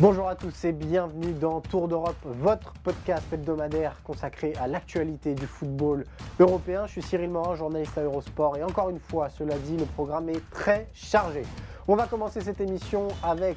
[0.00, 5.44] Bonjour à tous et bienvenue dans Tour d'Europe, votre podcast hebdomadaire consacré à l'actualité du
[5.44, 6.04] football
[6.38, 6.86] européen.
[6.86, 10.28] Je suis Cyril Morin, journaliste à Eurosport et encore une fois, cela dit, le programme
[10.28, 11.42] est très chargé.
[11.88, 13.56] On va commencer cette émission avec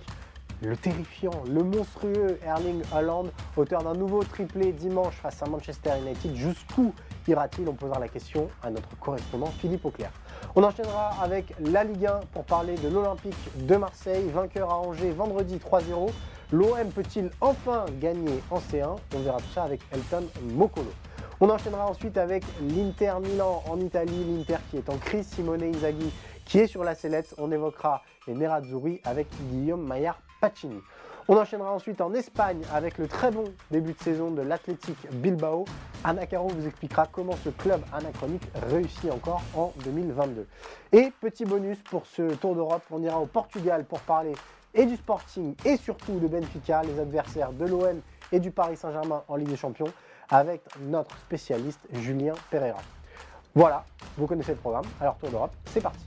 [0.64, 6.34] le terrifiant, le monstrueux Erling Haaland, auteur d'un nouveau triplé dimanche face à Manchester United.
[6.34, 6.92] Jusqu'où
[7.28, 7.70] ira-t-il?
[7.70, 10.12] On posera la question à notre correspondant Philippe Auclair.
[10.56, 15.12] On enchaînera avec la Ligue 1 pour parler de l'Olympique de Marseille, vainqueur à Angers
[15.12, 16.10] vendredi 3-0.
[16.52, 20.92] L'OM peut-il enfin gagner en C1 On verra tout ça avec Elton Mokolo.
[21.40, 26.12] On enchaînera ensuite avec l'Inter Milan en Italie, l'Inter qui est en crise, Simone Inzaghi
[26.46, 27.34] qui est sur la sellette.
[27.38, 30.82] On évoquera les Nerazzurri avec Guillaume Maillard Pacini.
[31.28, 35.66] On enchaînera ensuite en Espagne avec le très bon début de saison de l'Athletic Bilbao.
[36.04, 40.48] Anna Caro vous expliquera comment ce club anachronique réussit encore en 2022.
[40.94, 44.34] Et petit bonus pour ce Tour d'Europe, on ira au Portugal pour parler
[44.74, 49.24] et du Sporting et surtout de Benfica, les adversaires de l'OM et du Paris Saint-Germain
[49.28, 49.92] en Ligue des Champions,
[50.30, 52.82] avec notre spécialiste Julien Pereira.
[53.54, 53.84] Voilà,
[54.18, 56.06] vous connaissez le programme, alors Tour d'Europe, c'est parti.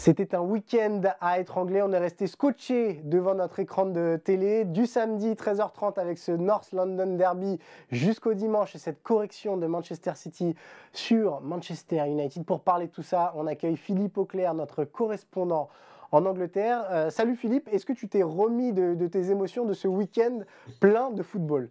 [0.00, 1.82] C'était un week-end à étrangler.
[1.82, 6.72] On est resté scotché devant notre écran de télé du samedi 13h30 avec ce North
[6.72, 7.58] London Derby
[7.90, 10.54] jusqu'au dimanche et cette correction de Manchester City
[10.94, 12.46] sur Manchester United.
[12.46, 15.68] Pour parler de tout ça, on accueille Philippe Auclair, notre correspondant
[16.12, 16.86] en Angleterre.
[16.90, 20.38] Euh, salut Philippe, est-ce que tu t'es remis de tes émotions de ce week-end
[20.80, 21.68] plein de football?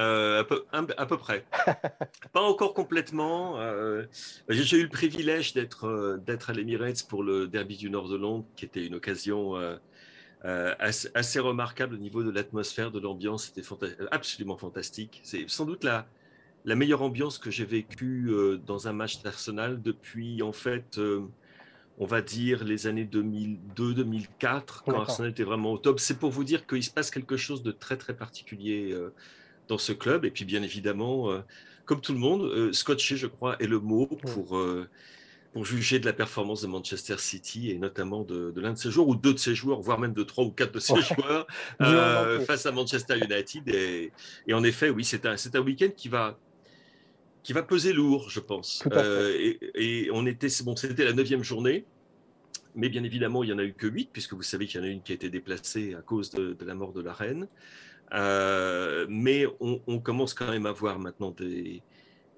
[0.00, 0.64] Euh, à, peu,
[0.96, 1.44] à, peu, près.
[2.32, 3.60] Pas encore complètement.
[3.60, 4.04] Euh,
[4.48, 8.46] J'ai eu le privilège d'être euh, à l'Emirates pour le Derby du Nord de Londres,
[8.56, 9.76] qui était une occasion euh,
[10.78, 13.46] assez, assez, remarquable au niveau de l'atmosphère, de l'ambiance.
[13.46, 15.20] C'était fanta absolument fantastique.
[15.22, 16.06] C'est sans doute la,
[16.64, 18.30] la meilleure ambiance que j'ai vécue
[18.66, 20.98] dans un match d'Arsenal depuis, en fait,
[21.98, 26.00] on va dire les années 2002-2004, quand Arsenal était vraiment au top.
[26.00, 28.96] C'est pour vous dire qu'il se passe quelque chose de très, très particulier
[29.70, 30.24] dans ce club.
[30.26, 31.38] Et puis, bien évidemment, euh,
[31.86, 34.88] comme tout le monde, euh, scotché, je crois, est le mot pour, euh,
[35.52, 39.08] pour juger de la performance de Manchester City et notamment de, l'un de ses joueurs
[39.08, 41.46] ou deux de ses joueurs, voire même de trois ou quatre de ses joueurs
[42.46, 43.68] face à Manchester United.
[43.68, 44.12] Et,
[44.46, 46.38] et en effet, oui, c'est un, c'est un week-end qui va,
[47.42, 48.84] qui va peser lourd, je pense.
[48.92, 51.86] et, et, on était, bon, c'était la neuvième journée.
[52.76, 54.84] Mais bien évidemment, il n'y en a eu que huit, puisque vous savez qu'il y
[54.84, 57.12] en a une qui a été déplacée à cause de, de la mort de la
[57.12, 57.48] reine.
[58.12, 61.82] Euh, mais on, on, commence quand même à voir maintenant des,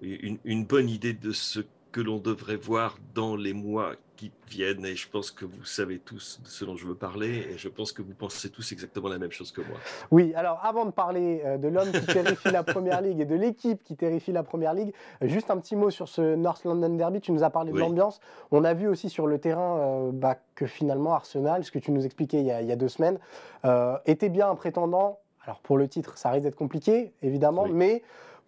[0.02, 1.60] une, une bonne idée de ce
[1.92, 4.84] que l'on devrait voir dans les mois qui viennent.
[4.86, 7.46] Et je pense que vous savez tous de ce dont je veux parler.
[7.50, 9.78] Et je pense que vous pensez tous exactement la même chose que moi.
[10.10, 13.34] Oui, alors avant de parler euh, de l'homme qui terrifie la Première Ligue et de
[13.34, 17.20] l'équipe qui terrifie la Première Ligue, juste un petit mot sur ce North London Derby.
[17.20, 18.20] Tu nous as parlé de l'ambiance.
[18.50, 21.92] On a vu aussi sur le terrain euh, bah, que finalement Arsenal, ce que tu
[21.92, 23.18] nous expliquais il y a, il y a deux semaines,
[23.64, 27.72] euh, était bien un prétendant alors pour le titre, ça risque d'être compliqué, évidemment, oui.
[27.72, 28.02] mais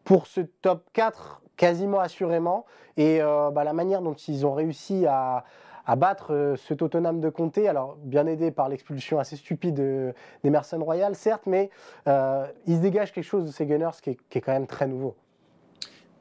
[0.04, 2.66] pour ce top 4, quasiment assurément.
[2.96, 5.44] Et euh, bah, la manière dont ils ont réussi à,
[5.86, 10.14] à battre euh, ce Tottenham de Comté, alors bien aidé par l'expulsion assez stupide de,
[10.42, 11.70] d'Emerson Royal, certes, mais
[12.08, 14.66] euh, il se dégage quelque chose de ces Gunners qui est, qui est quand même
[14.66, 15.14] très nouveau.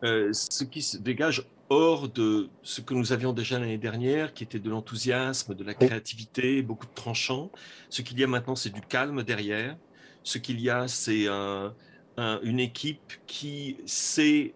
[0.03, 4.43] Euh, ce qui se dégage hors de ce que nous avions déjà l'année dernière, qui
[4.43, 7.49] était de l'enthousiasme, de la créativité, beaucoup de tranchants.
[7.89, 9.77] Ce qu'il y a maintenant, c'est du calme derrière
[10.23, 11.73] ce qu'il y a, c'est un,
[12.17, 14.53] un, une équipe qui sait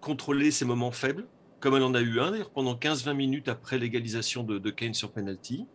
[0.00, 1.26] contrôler ses moments faibles,
[1.60, 4.94] comme elle en a eu un d'ailleurs pendant 15-20 minutes après l'égalisation de, de, Kane
[4.94, 5.66] sur penalty.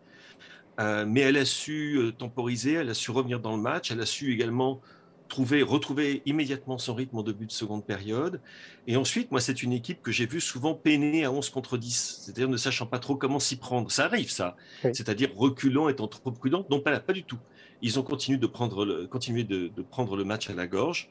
[0.80, 4.00] Euh, mais elle a su euh, temporiser, elle a su revenir dans le match, elle
[4.00, 4.80] a su également
[5.28, 8.40] trouver, retrouver immédiatement son rythme en début de seconde période.
[8.86, 12.22] Et ensuite, moi, c'est une équipe que j'ai vu souvent peiner à 11 contre 10,
[12.24, 13.90] c'est-à-dire ne sachant pas trop comment s'y prendre.
[13.90, 14.56] Ça arrive, ça.
[14.82, 14.90] Oui.
[14.94, 16.66] C'est-à-dire reculant, étant trop prudent.
[16.70, 17.38] Non, pas, pas du tout.
[17.82, 21.10] Ils ont continué de prendre le, match à la gorge.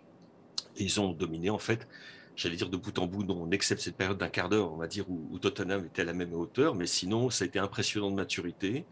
[0.78, 1.88] Et ils ont dominé, en fait,
[2.36, 4.88] j'allais dire de bout en bout, non, excepte cette période d'un quart d'heure, on va
[4.88, 6.76] dire, où, Tottenham était à la même hauteur.
[6.76, 8.86] Mais sinon, ça a été impressionnant de maturité.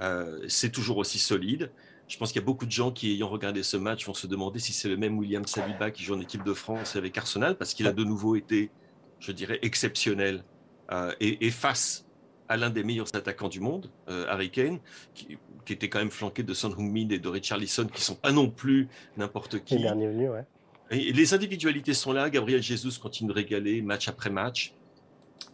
[0.00, 1.70] Euh, c'est toujours aussi solide.
[2.08, 4.28] Je pense qu'il y a beaucoup de gens qui, ayant regardé ce match, vont se
[4.28, 7.56] demander si c'est le même William Saliba qui joue en équipe de France avec Arsenal,
[7.56, 8.70] parce qu'il a de nouveau été,
[9.18, 10.44] je dirais, exceptionnel
[10.92, 12.05] euh, et, face
[12.48, 14.78] à l'un des meilleurs attaquants du monde, euh, Harry Kane,
[15.14, 15.38] qui,
[15.68, 18.88] était quand même flanqué de Son Heung-min et de Richarlison, qui sont pas non plus
[19.16, 19.82] n'importe qui.
[19.82, 20.44] Venu, ouais.
[20.90, 22.30] et les individualités sont là.
[22.30, 24.72] Gabriel Jesus continue de régaler match après match.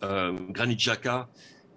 [0.02, 1.28] Euh, Granit Xhaka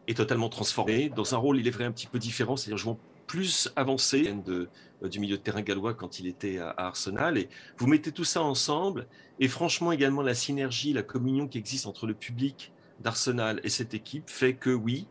[0.08, 3.00] est totalement transformé dans un rôle, il est vrai, un petit peu différent, c'est-à-dire jouant
[3.28, 4.70] plus avancé de,
[5.04, 7.38] euh, du milieu de terrain gallois quand il était à, Arsenal.
[7.38, 9.08] Et vous mettez tout ça ensemble,
[9.40, 13.94] et franchement également la synergie, la communion qui existe entre le public d'Arsenal et cette
[13.94, 15.08] équipe fait que oui,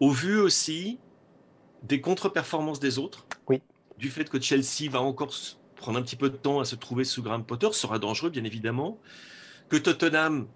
[0.00, 0.98] au vu aussi
[1.82, 3.62] des contre-performances des autres, oui.
[3.98, 5.32] du fait que Chelsea va encore
[5.76, 8.44] prendre un petit peu de temps à se trouver sous Graham Potter, sera dangereux bien
[8.44, 8.98] évidemment,
[9.68, 10.48] que Tottenham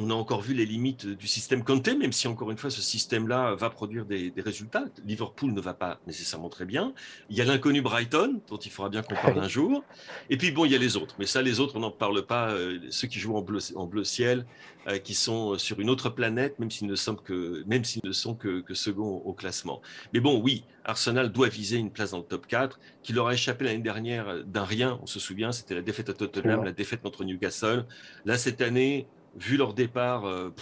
[0.00, 2.80] on a encore vu les limites du système Conte, même si encore une fois ce
[2.80, 4.84] système-là va produire des, résultats.
[5.04, 6.94] Liverpool ne va pas nécessairement très bien.
[7.28, 9.84] Il y a l'inconnu Brighton, dont il faudra bien qu'on parle un jour.
[10.30, 11.16] Et puis bon, il y a les autres.
[11.18, 12.50] Mais ça, les autres, on n'en parle pas.
[12.50, 14.46] Euh, ceux qui jouent en bleu, en bleu ciel,
[14.88, 18.12] euh, qui sont sur une autre planète, même s'ils ne sont que, même s'ils ne
[18.12, 19.82] sont que, que second au classement.
[20.14, 23.34] Mais bon, oui, Arsenal doit viser une place dans le top 4, qui leur a
[23.34, 24.98] échappé l'année dernière d'un rien.
[25.02, 27.84] On se souvient, c'était la défaite à Tottenham, la défaite contre Newcastle.
[28.24, 29.06] Là, cette année,
[29.36, 30.52] vu leur départ, euh,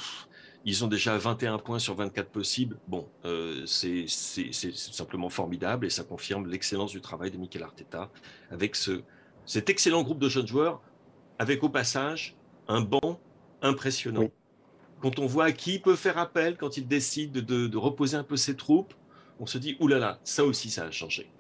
[0.65, 2.79] ils ont déjà 21 points sur 24 possibles.
[2.89, 8.11] Bon, euh, c'est simplement formidable et ça confirme l'excellence du travail de Mikel Arteta
[8.51, 9.03] avec ce,
[9.47, 10.83] cet excellent groupe de jeunes joueurs,
[11.39, 12.37] avec au passage
[12.69, 13.19] un banc
[13.63, 14.29] impressionnant.
[15.01, 18.37] Quand on voit à qui peut faire appel quand il décide de, reposer un peu
[18.37, 18.95] ses troupes,
[19.41, 21.31] on se dit oulala, ça aussi ça a changé.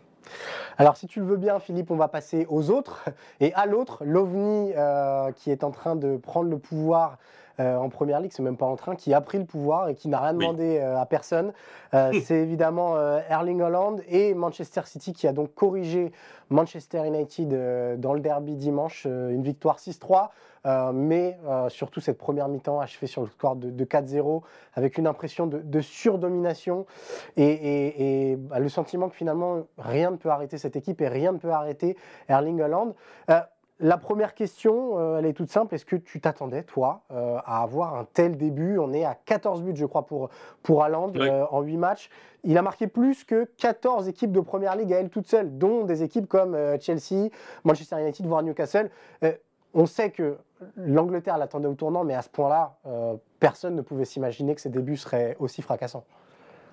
[0.76, 3.04] Alors, si tu le veux bien, Philippe, on va passer aux autres.
[3.40, 7.18] Et à l'autre, l'OVNI euh, qui est en train de prendre le pouvoir
[7.60, 9.94] euh, en première ligue, c'est même pas en train, qui a pris le pouvoir et
[9.94, 11.52] qui n'a rien demandé euh, à personne.
[11.92, 12.96] c'est évidemment
[13.30, 16.12] Erling Holland et Manchester City qui a donc corrigé
[16.50, 19.06] Manchester United dans le derby dimanche.
[19.06, 20.28] une victoire 6-3.
[20.66, 24.42] Euh, mais euh, surtout cette première mi-temps achevée sur le score de, 4-0
[24.74, 26.86] avec une impression de, surdomination
[27.36, 31.38] et, bah, le sentiment que finalement rien ne peut arrêter cette équipe et rien ne
[31.38, 31.96] peut arrêter
[32.28, 32.94] Erling Haaland.
[33.30, 33.40] Euh,
[33.80, 35.74] la première question, elle est toute simple.
[35.74, 38.78] Est-ce que tu t'attendais, toi, à avoir un tel début?
[38.78, 40.30] On est à 14 buts, je crois, pour,
[40.62, 41.12] pour Haaland
[41.50, 42.10] en 8 matchs.
[42.42, 45.84] Il a marqué plus que 14 équipes de première ligue à elle toute seule, dont
[45.84, 47.28] des équipes comme Chelsea,
[47.64, 48.90] Manchester United, voire Newcastle
[49.74, 50.38] on sait que
[50.76, 54.70] l'Angleterre l'attendait au tournant, mais à ce point-là, euh, personne ne pouvait s'imaginer que ses
[54.70, 56.04] débuts seraient aussi fracassants.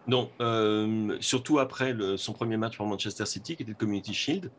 [0.07, 4.51] Non, euh, surtout après son premier match pour Manchester City, qui était le Community Shield.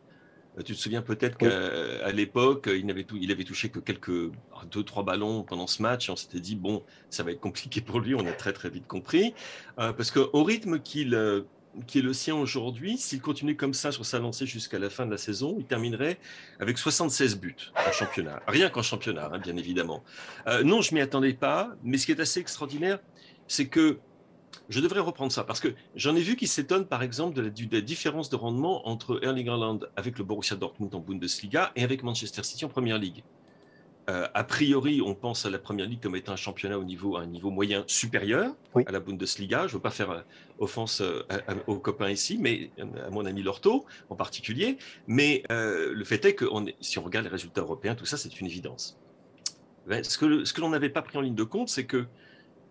[0.59, 4.31] Euh, tu te souviens peut-être qu'à l'époque, il n'avait il avait touché que quelques
[4.71, 6.09] deux, trois ballons pendant ce match.
[6.09, 8.15] Et on s'était dit, bon, ça va être compliqué pour lui.
[8.15, 9.35] On a très, très vite compris.
[9.77, 11.45] parce qu'au rythme qu'il
[11.87, 15.05] qui est le sien aujourd'hui, s'il continuait comme ça sur sa lancée jusqu'à la fin
[15.07, 16.19] de la saison, il terminerait
[16.59, 18.41] avec 76 buts en championnat.
[18.47, 20.03] Rien qu'en championnat, hein, bien évidemment.
[20.47, 22.99] Euh, non, je m'y attendais pas, mais ce qui est assez extraordinaire,
[23.47, 23.99] c'est que
[24.69, 27.81] je devrais reprendre ça parce que j'en ai vu qui s'étonnent, par exemple, de la,
[27.81, 32.43] différence de rendement entre Erling Haaland avec le Borussia Dortmund en Bundesliga et avec Manchester
[32.43, 33.23] City en Première Ligue.
[34.09, 37.17] Euh, a priori, on pense à la Première Ligue comme étant un championnat au niveau,
[37.17, 38.55] à un niveau moyen supérieur
[38.87, 39.63] à la Bundesliga.
[39.63, 40.21] Je ne veux pas faire euh,
[40.61, 41.23] offense euh,
[41.67, 42.71] aux copains ici, mais
[43.05, 44.79] à mon ami Lorto en particulier.
[45.09, 46.47] Mais le fait est que
[46.81, 48.97] si on regarde les résultats européens, tout ça, c'est une évidence.
[49.89, 52.07] Ben, ce que, ce que l'on n'avait pas pris en ligne de compte, c'est que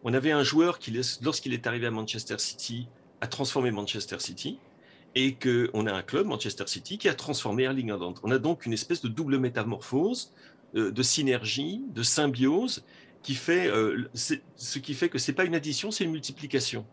[0.03, 2.87] on avait un joueur qui, lorsqu'il est arrivé à Manchester City,
[3.21, 4.59] a transformé Manchester City
[5.15, 8.15] et qu'on a un club, Manchester City, qui a transformé Erling Haaland.
[8.23, 10.33] On a donc une espèce de double métamorphose
[10.75, 12.83] euh, de synergie, de symbiose,
[13.23, 16.85] qui fait, euh, ce qui fait que ce n'est pas une addition, c'est une multiplication.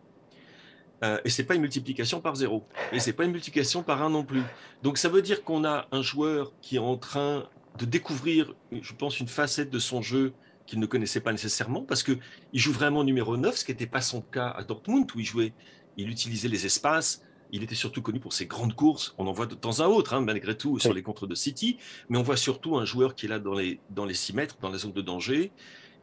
[1.04, 2.64] Euh, et ce n'est pas une multiplication par zéro.
[2.92, 4.42] Et ce n'est pas une multiplication par un non plus.
[4.82, 8.92] Donc ça veut dire qu'on a un joueur qui est en train de découvrir, je
[8.94, 10.32] pense, une facette de son jeu
[10.66, 12.18] qu'il ne connaissait pas nécessairement, parce qu'il
[12.52, 15.52] joue vraiment numéro 9, ce qui n'était pas son cas à Dortmund, où il jouait,
[15.96, 19.14] il utilisait les espaces, il était surtout connu pour ses grandes courses.
[19.18, 21.76] On en voit de temps à autre, hein, malgré tout, sur les contres de City.
[22.08, 24.56] Mais on voit surtout un joueur qui est là dans les, dans les 6 mètres,
[24.62, 25.52] dans la zone de danger,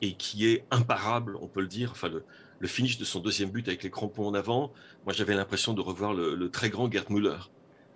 [0.01, 1.91] et qui est imparable, on peut le dire.
[1.91, 4.71] Enfin, le, finish de son deuxième but avec les crampons en avant,
[5.05, 7.39] moi j'avais l'impression de revoir le, très grand Gerd Müller.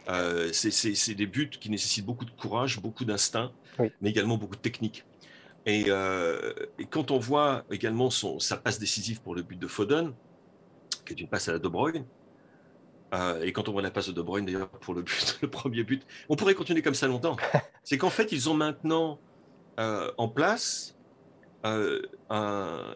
[0.10, 3.51] Euh, c'est des buts qui nécessitent beaucoup de courage, beaucoup d'instinct,
[4.01, 5.05] mais également beaucoup de technique.
[5.67, 10.13] Euh, et, quand on voit également son, sa passe décisive pour le but de Foden,
[11.05, 12.05] qui est une passe à la De Bruyne,
[13.13, 15.50] euh, et quand on voit la passe de De Bruyne, d'ailleurs, pour le, but, le
[15.50, 17.38] premier but, on pourrait continuer comme ça longtemps.
[17.84, 19.20] C'est qu'en fait, ils ont maintenant
[19.79, 20.98] euh, en place,
[21.63, 22.01] un,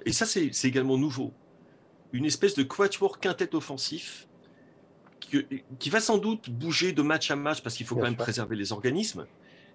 [0.05, 1.31] et ça c'est également nouveau,
[2.12, 4.27] une espèce de quatuor quintet offensif
[5.79, 8.55] qui, va sans doute bouger de match à match parce qu'il faut quand même préserver
[8.55, 9.25] les organismes.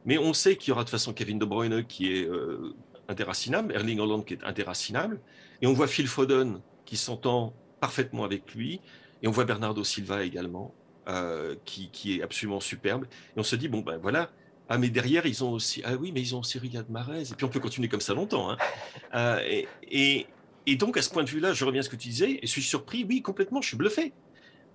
[0.05, 2.75] Mais on sait qu'il y aura de toute façon Kevin De Bruyne qui est euh,
[3.09, 5.21] indéracinable, Erling Holland qui est indéracinable,
[5.61, 8.81] et on voit Phil Foden qui s'entend parfaitement avec lui,
[9.23, 10.75] et on voit Bernardo Silva également,
[11.09, 13.07] euh, qui, qui, est absolument superbe.
[13.37, 14.31] Et on se dit, bon, ben voilà,
[14.69, 15.83] ah, mais derrière, ils ont aussi.
[15.85, 17.31] Ah oui, mais ils ont aussi Riyad Mahrez.
[17.31, 18.51] Et puis on peut continuer comme ça longtemps.
[18.51, 18.57] Hein.
[19.15, 20.27] Euh, et, et,
[20.65, 22.47] et, donc, à ce point de vue-là, je reviens à ce que tu disais, et
[22.47, 24.15] je suis surpris, oui, complètement, je suis bluffé.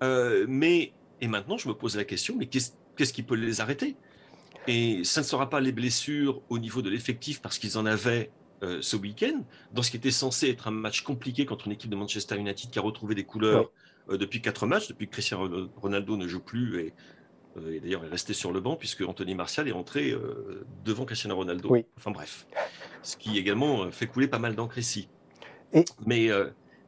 [0.03, 0.91] Euh, mais,
[1.21, 3.95] et maintenant, je me pose la question, mais qu'est-ce qui peut les arrêter?
[4.67, 8.31] Et ça ne sera pas les blessures au niveau de l'effectif, parce qu'ils en avaient
[8.63, 9.43] euh, ce week-end,
[9.73, 12.69] dans ce qui était censé être un match compliqué contre une équipe de Manchester United
[12.69, 13.71] qui a retrouvé des couleurs
[14.09, 16.93] euh, depuis quatre matchs, depuis que Cristiano Ronaldo ne joue plus et,
[17.71, 20.13] et d'ailleurs est resté sur le banc puisque Anthony Martial est entré
[20.85, 21.75] devant Cristiano Ronaldo.
[21.97, 22.45] Enfin bref,
[23.01, 25.07] ce qui également fait couler pas mal d'encre ici.
[25.73, 25.83] Et...
[26.05, 26.29] Mais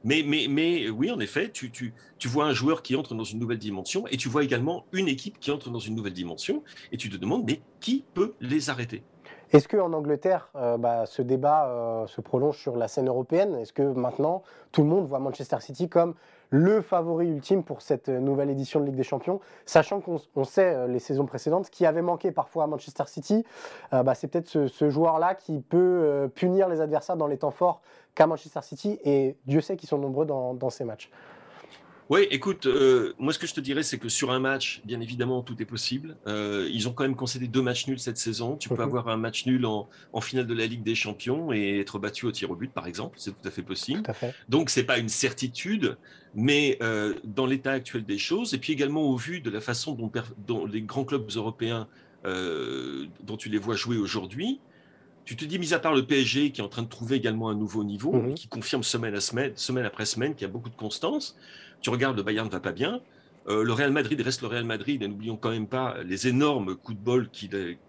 [0.03, 3.24] mais, mais, mais oui, en effet, tu, tu, tu, vois un joueur qui entre dans
[3.24, 6.63] une nouvelle dimension et tu vois également une équipe qui entre dans une nouvelle dimension
[6.91, 9.03] et tu te demandes, mais qui peut les arrêter?
[9.51, 13.56] Est-ce qu'en Angleterre, euh, bah, ce débat euh, se prolonge sur la scène européenne?
[13.56, 16.13] Est-ce que maintenant, tout le monde voit Manchester City comme
[16.50, 20.88] le favori ultime pour cette nouvelle édition de Ligue des Champions, sachant qu'on sait euh,
[20.88, 23.46] les saisons précédentes, ce qui avait manqué parfois à Manchester City,
[23.91, 27.82] bah, c'est peut-être ce, joueur-là qui peut punir les adversaires dans les temps forts
[28.15, 31.12] qu'à Manchester City, et Dieu sait qu'ils sont nombreux dans ces matchs.
[32.09, 34.99] Oui, écoute, euh, moi ce que je te dirais, c'est que sur un match, bien
[34.99, 36.17] évidemment, tout est possible.
[36.25, 38.57] Euh, ils ont quand même concédé deux matchs nuls cette saison.
[38.57, 38.81] Tu peux mhm.
[38.81, 39.87] avoir un match nul en,
[40.19, 43.17] finale de la Ligue des Champions et être battu au tir au but, par exemple.
[43.19, 44.01] C'est tout à fait possible.
[44.07, 44.33] À fait.
[44.49, 45.97] Donc c'est pas une certitude,
[46.33, 49.95] mais euh, dans l'état actuel des choses, et puis également au vu de la façon
[50.47, 51.87] dont, les grands clubs européens,
[52.23, 54.59] dont tu les vois jouer aujourd'hui,
[55.25, 57.49] tu te dis, mis à part le PSG qui est en train de trouver également
[57.49, 58.33] un nouveau niveau, mhm.
[58.33, 61.37] qui confirme semaine, à semaine, semaine après semaine qu'il y a beaucoup de constance,
[61.81, 63.01] tu regardes, le Bayern ne va pas bien.
[63.48, 66.75] Euh, le Real Madrid reste le Real Madrid, et n'oublions quand même pas les énormes
[66.75, 67.29] coups de bol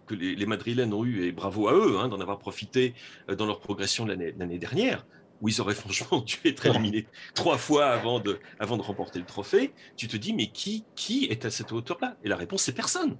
[0.06, 2.94] que les, Madrilènes ont eu, et bravo à eux hein, d'en avoir profité
[3.28, 5.04] euh, dans leur progression l'année dernière,
[5.40, 9.26] où ils auraient franchement dû être éliminés trois fois avant de, avant de remporter le
[9.26, 9.73] trophée.
[9.97, 12.16] Tu te dis, mais qui, qui est à cette hauteur-là?
[12.25, 13.16] Et la réponse, c'est personne.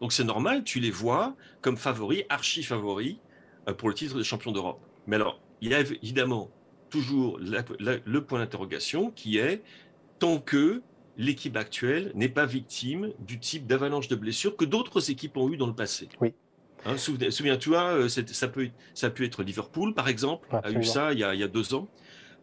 [0.00, 3.16] Donc c'est normal, tu les vois comme favoris, archi favoris,
[3.68, 4.80] euh, pour le titre de champion d'Europe.
[5.06, 6.50] Mais alors, il y a évidemment
[6.90, 9.62] toujours le point d'interrogation qui est
[10.24, 10.80] tant que
[11.18, 15.58] l'équipe actuelle n'est pas victime du type d'avalanche de blessures que d'autres équipes ont eu
[15.58, 16.08] dans le passé.
[16.18, 16.32] Oui.
[16.86, 21.24] Hein, Souviens-toi, euh, ça, peut, ça être Liverpool, par exemple, a eu ça il y
[21.24, 21.88] a, deux ans.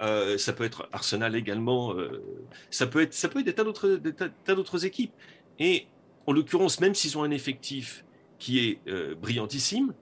[0.04, 1.96] Euh, ça peut être Arsenal également.
[1.96, 2.24] Euh,
[2.70, 5.14] ça peut être, ça peut être des tas d'autres équipes.
[5.58, 5.88] Et
[6.28, 8.06] en l'occurrence, même s'ils ont un effectif
[8.38, 9.94] qui est brillantissime,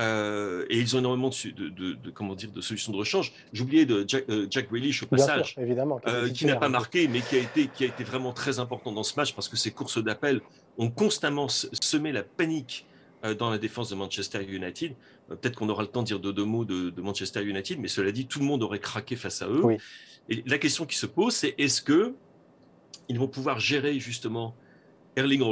[0.00, 3.32] euh, et ils ont énormément de, de, comment dire, de solutions de rechange.
[3.52, 7.20] J'oubliais de Jack, euh, Jack Grealish au passage, évidemment, euh, qui n'a pas marqué, mais
[7.20, 9.72] qui a, été, qui a été vraiment très important dans ce match parce que ses
[9.72, 10.40] courses d'appel
[10.78, 12.86] ont constamment semé la panique
[13.38, 14.94] dans la défense de Manchester United.
[15.28, 18.26] Peut-être qu'on aura le temps de dire deux, mots de, Manchester United, mais cela dit,
[18.26, 19.64] tout le monde aurait craqué face à eux.
[20.28, 22.14] Et la question qui se pose, c'est est-ce que
[23.08, 24.54] ils vont pouvoir gérer justement
[25.16, 25.42] Erling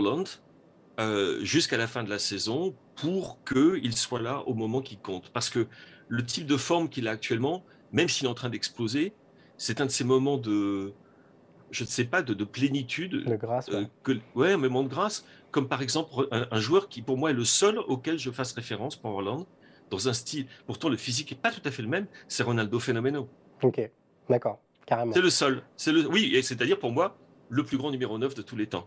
[0.99, 5.31] Holland jusqu'à la fin de la saison pour qu'il soit là au moment qui compte.
[5.31, 5.67] Parce que
[6.09, 9.13] le type de forme qu'il a actuellement, même s'il est en train d'exploser,
[9.59, 10.93] c'est un de ces moments de,
[11.71, 13.25] je ne sais pas, de, plénitude.
[13.25, 13.69] De grâce.
[13.71, 13.85] Euh,
[14.35, 14.53] ouais.
[14.53, 15.25] un moment de grâce.
[15.51, 18.97] Comme par exemple un, joueur qui, pour moi, est le seul auquel je fasse référence
[18.97, 19.47] pour Hollande,
[19.91, 20.47] dans un style.
[20.67, 22.07] Pourtant, le physique n'est pas tout à fait le même.
[22.29, 23.29] C'est Ronaldo Fenomeno.
[23.63, 23.91] Ok,
[24.29, 25.13] d'accord, carrément.
[25.15, 25.63] C'est le seul.
[25.77, 27.17] C'est le, oui, c'est-à-dire pour moi,
[27.49, 28.87] le plus grand numéro 9 de tous les temps.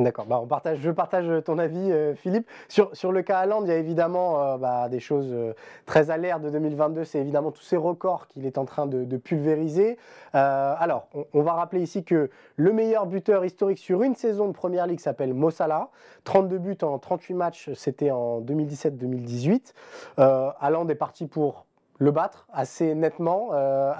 [0.00, 2.48] D'accord, bah partage, je partage ton avis, euh, Philippe.
[2.68, 5.52] Sur, le cas Haaland, il y a évidemment euh, bah, des choses euh,
[5.86, 9.16] très à l'air de 2022, c'est évidemment tous ces records qu'il est en train de,
[9.16, 9.96] pulvériser.
[10.32, 14.88] alors, on, va rappeler ici que le meilleur buteur historique sur une saison de Première
[14.88, 15.90] Ligue s'appelle Mossala.
[16.24, 19.72] 32 buts en 38 matchs, c'était en 2017-2018.
[20.16, 21.66] Haaland est parti pour
[21.98, 23.50] le battre assez nettement.
[23.52, 23.92] Euh,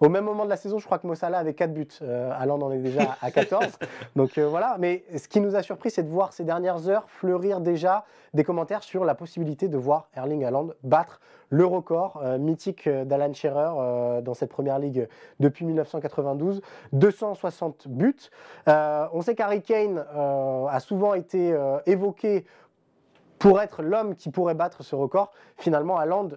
[0.00, 1.88] au même moment de la saison, je crois que Mossala avait 4 buts.
[2.02, 3.64] Euh, Allende en est déjà à 14.
[4.16, 4.76] Donc euh, voilà.
[4.78, 8.04] Mais ce qui nous a surpris, c'est de voir ces dernières heures fleurir déjà
[8.34, 13.32] des commentaires sur la possibilité de voir Erling Haaland battre le record euh, mythique d'Alan
[13.32, 15.08] Shearer dans cette première ligue
[15.40, 16.60] depuis 1992.
[16.92, 18.30] 260 buts.
[18.66, 21.56] on sait qu'Harry Kane a souvent été
[21.86, 22.44] évoqué
[23.38, 25.32] pour être l'homme qui pourrait battre ce record.
[25.56, 26.28] Finalement, Haaland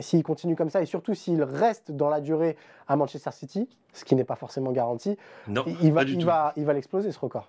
[0.00, 2.56] s'il continue comme ça, et surtout s'il reste dans la durée
[2.88, 5.16] à Manchester City, ce qui n'est pas forcément garanti,
[5.48, 7.48] il, va, il, va, il va l'exploser ce record.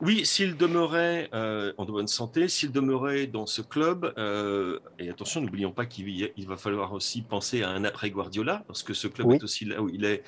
[0.00, 5.40] Oui, s'il demeurait euh, en bonne santé, s'il demeurait dans ce club, euh, et attention,
[5.40, 9.06] n'oublions pas qu'il il va falloir aussi penser à un après Guardiola, parce que ce
[9.06, 10.22] club est aussi là où il est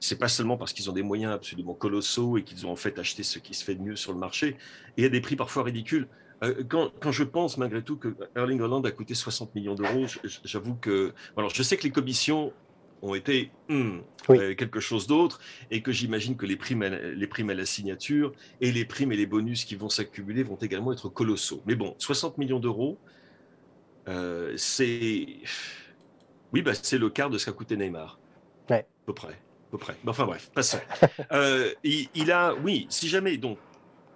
[0.00, 2.98] c'est pas seulement parce qu'ils ont des moyens absolument colossaux et qu'ils ont en fait
[2.98, 4.56] acheté ce qui se fait de mieux sur le marché
[4.96, 6.08] et à des prix parfois ridicules.
[6.42, 10.06] Euh, quand, quand, je pense malgré tout que Erling Holland a coûté 60 millions d'euros,
[10.44, 11.12] j'avoue que.
[11.36, 12.52] Alors, je sais que les commissions
[13.02, 13.98] ont été hmm,
[14.30, 17.66] euh, quelque chose d'autre et que j'imagine que les primes, à, les primes à la
[17.66, 21.62] signature et les primes et les bonus qui vont s'accumuler vont également être colossaux.
[21.66, 22.98] Mais bon, 60 millions d'euros,
[24.08, 25.26] euh, c'est.
[26.52, 28.18] Oui, bah, c'est le quart de ce qu'a coûté Neymar.
[28.70, 28.80] Ouais.
[28.80, 29.32] À peu près.
[29.32, 29.96] À peu près.
[30.06, 30.80] Enfin bref, passons.
[31.32, 33.58] euh, il, il, a, oui, si jamais donc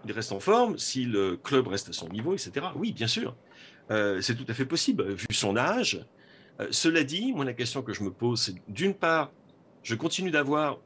[0.09, 2.67] il reste en forme, si le club reste à son niveau, etc.
[2.77, 3.37] Oui, bien sûr,
[3.91, 6.05] euh, c'est tout à fait possible vu son âge.
[6.61, 9.31] Euh, cela dit, moi la question que je me pose, c'est d'une part,
[9.83, 10.79] je continue d'avoir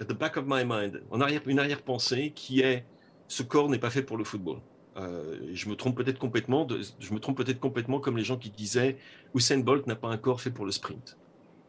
[0.00, 2.84] at the back of my mind arrière, une arrière-pensée qui est
[3.28, 4.58] ce corps n'est pas fait pour le football.
[4.96, 6.66] Euh, je me trompe peut-être complètement.
[6.98, 8.96] Je me trompe peut-être complètement comme les gens qui disaient
[9.34, 11.18] Usain Bolt n'a pas un corps fait pour le sprint.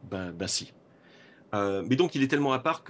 [0.09, 0.73] Ben, ben si.
[1.53, 2.83] Mais donc il est tellement à part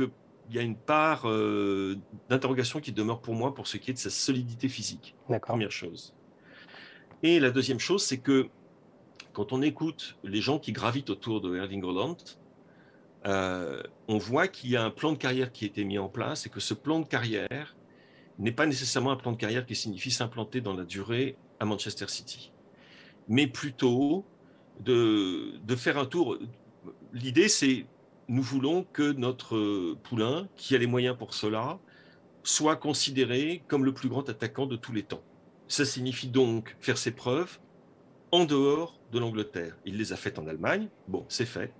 [0.47, 1.97] qu'il y a une part euh,
[2.29, 5.15] d'interrogation qui demeure pour moi pour ce qui est de sa solidité physique.
[5.41, 6.13] Première chose.
[7.23, 8.47] Et la deuxième chose, c'est que
[9.33, 12.17] quand on écoute les gens qui gravitent autour de Erling Holland,
[13.25, 16.07] euh, on voit qu'il y a un plan de carrière qui a été mis en
[16.07, 17.75] place et que ce plan de carrière
[18.39, 22.07] n'est pas nécessairement un plan de carrière qui signifie s'implanter dans la durée à Manchester
[22.07, 22.51] City,
[23.27, 24.25] mais plutôt
[24.79, 26.37] de, de faire un tour.
[27.13, 27.87] L'idée, c'est
[28.27, 31.79] nous voulons que notre poulain, qui a les moyens pour cela,
[32.43, 35.21] soit considéré comme le plus grand attaquant de tous les temps.
[35.67, 37.59] Ça signifie donc faire ses preuves
[38.31, 39.75] en dehors de l'Angleterre.
[39.85, 41.73] Il les a faites en Allemagne, bon, c'est fait,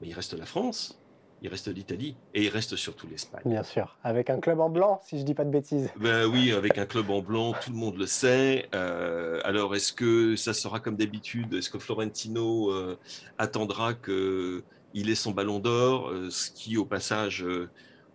[0.00, 1.00] mais il reste la France,
[1.42, 3.42] il reste l'Italie et il reste surtout l'Espagne.
[3.44, 5.90] Bien sûr, avec un club en blanc, si je dis pas de bêtises.
[5.96, 8.68] Ben oui, avec un club en blanc, tout le monde le sait.
[8.74, 11.52] Euh, alors, est-ce que ça sera comme d'habitude?
[11.52, 12.98] Est-ce que Florentino euh,
[13.36, 14.64] attendra que
[14.94, 17.68] il ait son ballon d'or, euh, ce qui au passage, euh,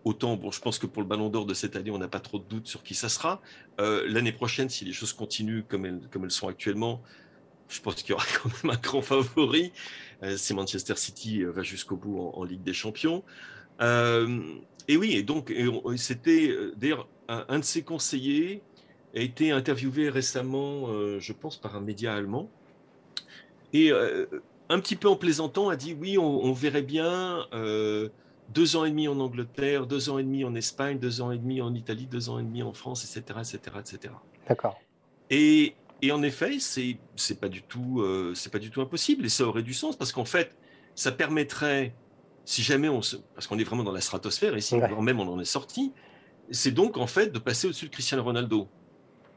[0.06, 2.22] autant, bon, je pense que pour le ballon d'or de cette année, on n'a pas
[2.22, 3.42] trop de doutes sur qui ça sera.
[3.80, 7.02] Euh, l'année prochaine, si les choses continuent comme elles, sont actuellement,
[7.68, 9.74] je pense qu'il y aura quand même un grand favori.
[10.36, 13.24] si Manchester City va jusqu'au bout en, en, Ligue des Champions.
[13.82, 15.54] et oui, et donc,
[15.98, 18.62] c'était d'ailleurs un, un, de ses conseillers
[19.16, 20.88] a été interviewé récemment,
[21.20, 22.50] je pense, par un média allemand.
[23.74, 23.92] Et
[24.70, 28.10] un petit peu en plaisantant, a dit oui, on, on verrait bien euh,
[28.50, 31.38] deux ans et demi en Angleterre, deux ans et demi en Espagne, deux ans et
[31.38, 34.14] demi en Italie, deux ans et demi en France, etc., etc., etc.
[34.48, 34.80] D'accord.
[35.30, 39.26] Et, et, en effet, c'est c'est pas du tout euh, c'est pas du tout impossible
[39.26, 40.56] et ça aurait du sens parce qu'en fait,
[40.96, 41.94] ça permettrait,
[42.46, 45.02] si jamais on se, parce qu'on est vraiment dans la stratosphère ici, ouais.
[45.02, 45.94] même on en est sorti,
[46.52, 48.68] c'est donc en fait de passer au-dessus de Cristiano Ronaldo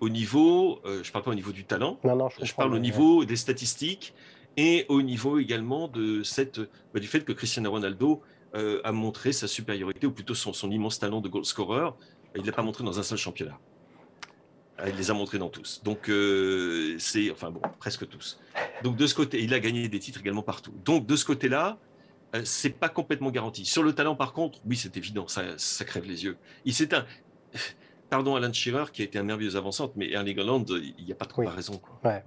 [0.00, 2.74] au niveau, euh, je parle pas au niveau du talent, non, non, je, je parle
[2.74, 3.26] au niveau ouais.
[3.26, 4.14] des statistiques
[4.56, 6.60] et au niveau également de cette,
[6.92, 8.22] bah, du fait que Cristiano Ronaldo
[8.54, 11.90] euh, a montré sa supériorité, ou plutôt son, son immense talent de goal scorer.
[12.34, 13.58] Il ne l'a pas montré dans un seul championnat.
[14.78, 15.82] Ah, il les a montrés dans tous.
[15.84, 18.40] Donc, euh, c'est, enfin bon, presque tous.
[18.82, 20.72] Donc, de ce côté, il a gagné des titres également partout.
[20.84, 21.78] Donc, de ce côté-là,
[22.34, 23.64] euh, c'est pas complètement garanti.
[23.64, 26.36] Sur le talent, par contre, oui, c'est évident, ça, ça crève les yeux.
[26.64, 27.06] Il s'est un.
[28.10, 31.14] Pardon, Alan Shearer, qui a été un merveilleux avancante, mais Erling Holland, il n'y a
[31.14, 31.78] pas de comparaison.
[31.78, 31.98] Quoi.
[32.04, 32.22] Ouais.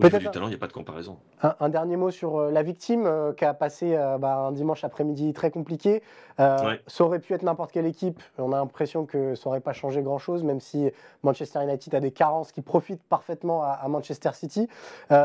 [0.00, 1.18] Peut-être du talent, il n'y a pas de comparaison.
[1.42, 4.52] Un, un dernier mot sur euh, la victime euh, qui a passé euh, bah, un
[4.52, 6.02] dimanche après-midi très compliqué.
[6.38, 6.80] Ouais.
[6.86, 8.22] Ça aurait pu être n'importe quelle équipe.
[8.36, 10.90] On a l'impression que ça n'aurait pas changé grand-chose, même si
[11.22, 14.68] Manchester United a des carences qui profitent parfaitement à, à Manchester City.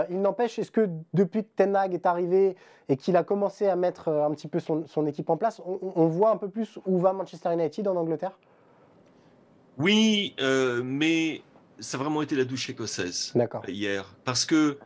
[0.09, 2.55] Il n'empêche, est-ce que depuis que Ten Hag est arrivé
[2.87, 5.79] et qu'il a commencé à mettre un petit peu son, son équipe en place, on,
[5.95, 8.37] on, voit un peu plus où va Manchester United en Angleterre?
[9.77, 11.41] Oui, euh, mais
[11.81, 13.33] ça a vraiment été la douche écossaise
[13.67, 14.15] hier.
[14.23, 14.77] Parce que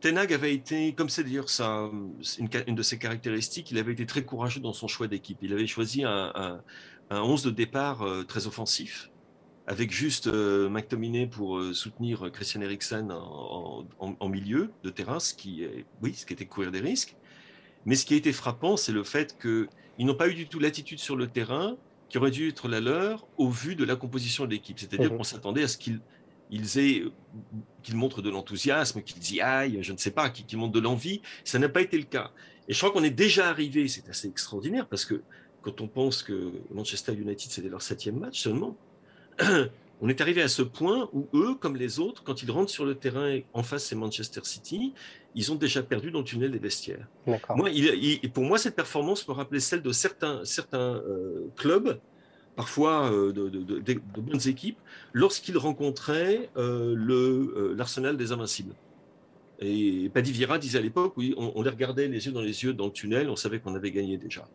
[0.00, 1.48] Tenag avait été, comme c'est d'ailleurs
[2.38, 5.38] une, une, de ses caractéristiques, il avait été très courageux dans son choix d'équipe.
[5.42, 6.60] Il avait choisi un, un,
[7.10, 9.10] un 11 de départ euh, très offensif,
[9.66, 15.20] avec juste euh, McTominay pour euh, soutenir Christian Eriksen en, en, en, milieu de terrain,
[15.20, 17.16] ce qui, est, oui, ce qui était courir des risques.
[17.84, 20.60] Mais ce qui a été frappant, c'est le fait qu'ils n'ont pas eu du tout
[20.60, 21.76] l'attitude sur le terrain
[22.08, 24.78] qui aurait dû être la leur au vu de la composition de l'équipe.
[24.78, 25.16] C'est-à-dire mmh.
[25.16, 26.00] qu'on s'attendait à ce qu'ils
[26.50, 27.04] ils aient,
[27.82, 31.22] qu'ils montrent de l'enthousiasme, qu'ils y aillent, je ne sais pas, qu'ils montrent de l'envie.
[31.44, 32.32] Ça n'a pas été le cas.
[32.68, 35.22] Et je crois qu'on est déjà arrivé, c'est assez extraordinaire, parce que
[35.62, 38.76] quand on pense que Manchester United, c'était leur septième match seulement,
[40.00, 42.84] on est arrivé à ce point où eux, comme les autres, quand ils rentrent sur
[42.84, 44.94] le terrain en face, c'est Manchester City,
[45.34, 47.06] ils ont déjà perdu dans le tunnel des vestiaires.
[47.56, 52.00] Moi, il, il, pour moi, cette performance me rappelait celle de certains, certains euh, clubs
[52.60, 54.76] parfois euh, de, de, de, de, bonnes équipes,
[55.14, 58.74] lorsqu'ils rencontraient euh, euh, l'Arsenal des Invincibles.
[59.60, 62.74] Et Paddy Vieira disait à l'époque, oui, on, les regardait les yeux dans les yeux
[62.74, 64.46] dans le tunnel, on savait qu'on avait gagné déjà.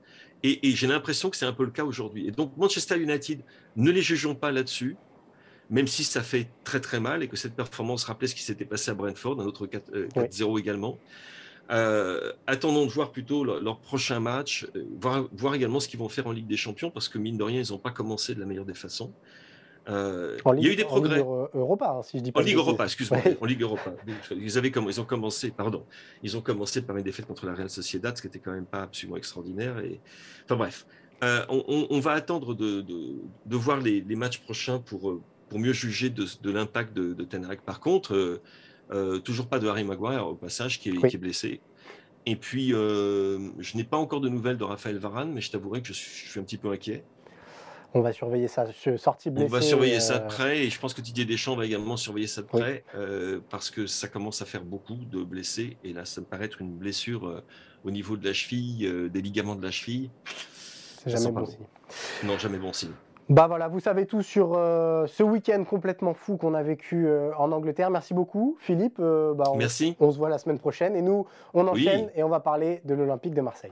[0.44, 2.28] Et, j'ai l'impression que c'est un peu le cas aujourd'hui.
[2.28, 3.41] Et donc Manchester United,
[3.76, 4.98] ne les jugeons pas là-dessus,
[5.72, 8.65] même si ça fait très très mal et que cette performance rappelait ce qui s'était
[8.65, 11.00] passé à Brentford, un autre 4-0 également.
[11.71, 14.84] Euh, attendons de voir plutôt leur, prochain match, euh,
[15.34, 17.62] voir, également ce qu'ils vont faire en Ligue des Champions, parce que mine de rien,
[17.62, 19.13] ils n'ont pas commencé de la meilleure des façons.
[19.88, 21.21] Euh, il y a eu des progrès.
[21.21, 22.41] En Ligue Europa, hein, si je dis pas.
[22.41, 23.21] En Ligue Europa, excuse-moi.
[23.39, 23.93] En Ligue Europa.
[24.32, 25.86] Ils, avaient ils ont commencé, pardon,
[26.23, 28.65] ils ont commencé par une défaite contre la Real Sociedad, ce qui n'était quand même
[28.65, 29.80] pas absolument extraordinaire.
[29.80, 29.99] Et...
[30.45, 30.86] Enfin bref,
[31.49, 36.93] on, va attendre de, de, voir les, matchs prochains pour, pour mieux juger de, l'impact
[36.93, 37.62] de, de Teneric.
[37.62, 38.41] Par contre,
[38.91, 41.62] euh, toujours pas de Harry Maguire au passage qui est, blessé.
[42.26, 45.82] Et puis, euh, je n'ai pas encore de nouvelles de Raphaël Varane, mais je t'avouerai
[45.82, 47.04] que je suis, un petit peu inquiet.
[47.93, 48.65] On va surveiller ça,
[48.98, 49.48] sortie blessée.
[49.48, 51.95] On va surveiller ça de euh, près et je pense que Didier Deschamps va également
[51.95, 52.84] surveiller ça de près
[53.50, 56.62] parce que ça commence à faire beaucoup de blessés et là, ça me paraît être
[56.62, 57.41] une blessure
[57.86, 60.10] au niveau de la cheville, des ligaments de la cheville.
[61.04, 61.65] C'est jamais bon signe.
[62.26, 62.91] Non, jamais bon signe.
[63.28, 67.32] Bah voilà, vous savez tout sur euh, ce week-end complètement fou qu'on a vécu euh,
[67.40, 67.90] en Angleterre.
[67.90, 68.98] Merci beaucoup, Philippe.
[69.00, 69.98] Euh, bah, on, Merci.
[70.00, 72.94] On se voit la semaine prochaine et nous, on enchaîne et on va parler de
[72.94, 73.72] l'Olympique de Marseille.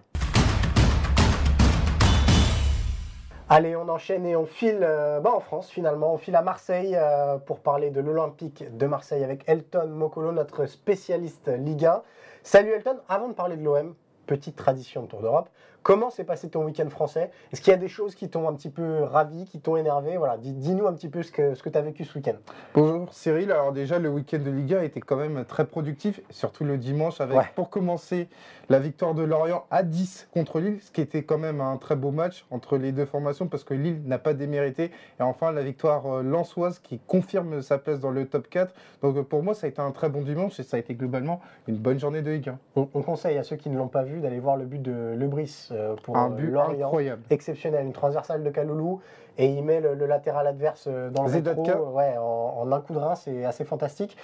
[3.47, 6.15] Allez, on enchaîne et on file bah, en France finalement.
[6.15, 6.97] On file à Marseille
[7.45, 12.01] pour parler de l'Olympique de Marseille avec Elton Mokolo, notre spécialiste Ligue 1.
[12.41, 13.93] Salut Elton, avant de parler de l'OM,
[14.25, 15.49] petite tradition de Tour d'Europe,
[15.83, 17.29] Comment s'est passé ton week-end français?
[17.51, 20.15] Est-ce qu'il y a des choses qui t'ont un petit peu ravi, qui t'ont énervé?
[20.15, 22.35] Voilà, dis-nous un petit peu ce que, ce que tu as vécu ce week-end.
[22.73, 26.77] Bonjour Cyril, alors déjà le week-end de Liga était quand même très productif, surtout le
[26.77, 28.29] dimanche avec pour commencer
[28.69, 31.97] la victoire de Lorient à 10 contre Lille, ce qui était quand même un très
[31.97, 34.85] beau match entre les deux formations parce que Lille n'a pas démérité.
[35.19, 38.73] Et enfin la victoire euh, lançoise qui confirme sa place dans le top 4.
[39.01, 40.95] Donc euh, pour moi ça a été un très bon dimanche et ça a été
[40.95, 42.59] globalement une bonne journée de Ligue 1.
[42.77, 45.13] On, on conseille à ceux qui ne l'ont pas vu d'aller voir le but de
[45.17, 45.72] Lebris
[46.03, 47.21] pour un euh, but incroyable.
[47.29, 49.01] Exceptionnel, une transversale de Kaloulou
[49.37, 52.99] et il met le, latéral adverse euh, dans le rétro, ouais, en, un coup de
[52.99, 54.17] rein, c'est assez fantastique.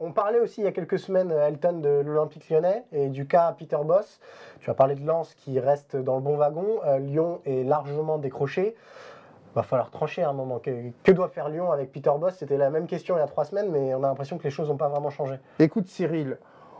[0.00, 3.54] on parlait aussi il y a quelques semaines, Elton, de l'Olympique lyonnais et du cas
[3.58, 4.20] Peter Boss.
[4.60, 6.80] Tu as parlé de Lens qui reste dans le bon wagon.
[6.98, 8.74] Lyon est largement décroché.
[9.54, 10.58] Va falloir trancher à un moment.
[10.58, 12.34] Que, que doit faire Lyon avec Peter Boss?
[12.36, 14.50] C'était la même question il y a trois semaines, mais on a l'impression que les
[14.50, 15.36] choses n'ont pas vraiment changé.
[15.58, 16.36] Écoute Cyril,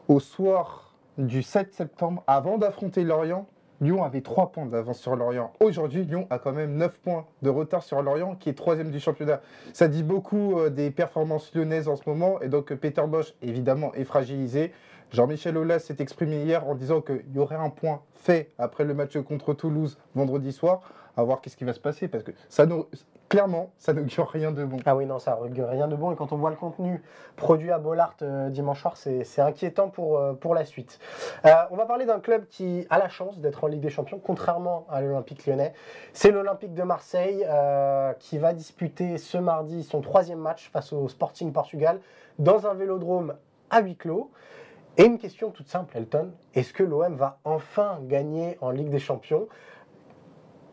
[0.08, 3.46] au soir du 7 septembre, avant d'affronter Lorient,
[3.80, 5.52] Lyon avait 3 points d'avance sur Lorient.
[5.60, 8.98] Aujourd'hui, Lyon a quand même 9 points de retard sur Lorient, qui est troisième du
[8.98, 9.40] championnat.
[9.72, 12.40] Ça dit beaucoup euh, des performances lyonnaises en ce moment.
[12.40, 14.72] Et donc, Peter Bosch, évidemment, est fragilisé.
[15.12, 18.94] Jean-Michel Aulas s'est exprimé hier en disant qu'il y aurait un point fait après le
[18.94, 20.82] match contre Toulouse vendredi soir.
[21.18, 22.86] À voir qu'est-ce qui va se passer parce que ça nous,
[23.28, 24.76] clairement, ça n'augure rien de bon.
[24.86, 26.12] Ah oui, non, ça n'augure rien de bon.
[26.12, 27.02] Et quand on voit le contenu
[27.34, 31.00] produit à Bollard euh, dimanche soir, c'est inquiétant pour, euh, pour la suite.
[31.44, 34.20] Euh, on va parler d'un club qui a la chance d'être en Ligue des Champions,
[34.24, 35.72] contrairement à l'Olympique lyonnais.
[36.12, 37.44] C'est l'Olympique de Marseille
[38.20, 41.98] qui va disputer ce mardi son troisième match face au Sporting Portugal
[42.38, 43.34] dans un vélodrome
[43.70, 44.30] à huis clos.
[44.96, 48.98] Et une question toute simple, Elton, est-ce que l'OM va enfin gagner en Ligue des
[48.98, 49.48] Champions?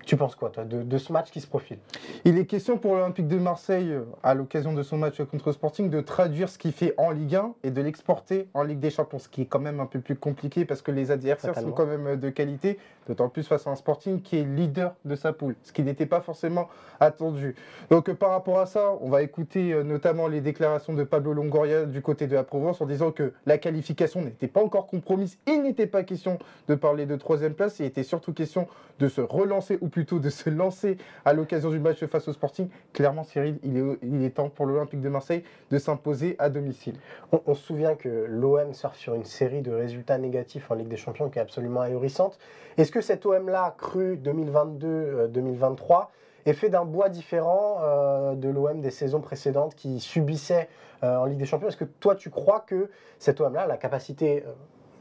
[0.05, 1.77] Tu penses quoi, toi, de, ce match qui se profile?
[2.23, 5.89] Il est question pour l'Olympique de Marseille, euh, à l'occasion de son match contre Sporting,
[5.89, 9.19] de traduire ce qu'il fait en Ligue 1 et de l'exporter en Ligue des Champions,
[9.19, 11.85] ce qui est quand même un peu plus compliqué parce que les adversaires sont quand
[11.85, 15.55] même de qualité, d'autant plus face à un Sporting qui est leader de sa poule,
[15.63, 16.67] ce qui n'était pas forcément
[16.99, 17.55] attendu.
[17.89, 21.33] Donc euh, par rapport à ça, on va écouter euh, notamment les déclarations de Pablo
[21.33, 25.37] Longoria du côté de la Provence en disant que la qualification n'était pas encore compromise,
[25.47, 28.67] il n'était pas question de parler de troisième place, il était surtout question
[28.99, 32.69] de se relancer ou plutôt de se lancer à l'occasion du match face au Sporting.
[32.93, 36.95] Clairement, Cyril, il est, temps pour l'Olympique de Marseille de s'imposer à domicile.
[37.31, 40.97] On, se souvient que l'OM sort sur une série de résultats négatifs en Ligue des
[40.97, 42.37] Champions qui est absolument ahurissante.
[42.77, 46.03] Est-ce que cet OM-là, cru 2022-2023, euh,
[46.45, 50.69] est fait d'un bois différent euh, de l'OM des saisons précédentes qui subissait
[51.03, 53.75] euh, en Ligue des Champions Est-ce que toi, tu crois que cet OM-là a la
[53.75, 54.45] capacité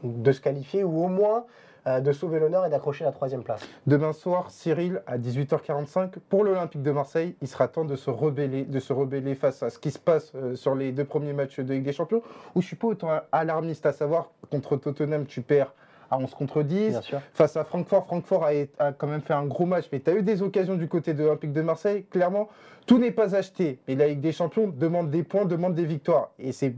[0.03, 1.45] de se qualifier ou au moins
[1.85, 3.61] de sauver l'honneur et d'accrocher la troisième place?
[3.87, 8.65] Demain soir, Cyril, à 18h45, pour l'Olympique de Marseille, il sera temps de se rebeller,
[8.65, 11.73] de se rebeller face à ce qui se passe sur les deux premiers matchs de
[11.73, 12.23] Ligue des Champions,
[12.55, 15.73] où je suis pas autant alarmiste, à savoir contre Tottenham, tu perds
[16.15, 16.99] à 11 contre 10.
[17.33, 18.47] Face à Francfort, Francfort
[18.79, 21.13] a, quand même fait un gros match, mais tu as eu des occasions du côté
[21.13, 22.05] de l'Olympique de Marseille.
[22.09, 22.49] Clairement,
[22.85, 23.79] tout n'est pas acheté.
[23.87, 26.31] Mais la Ligue des Champions demande des points, demande des victoires.
[26.39, 26.73] Et c'est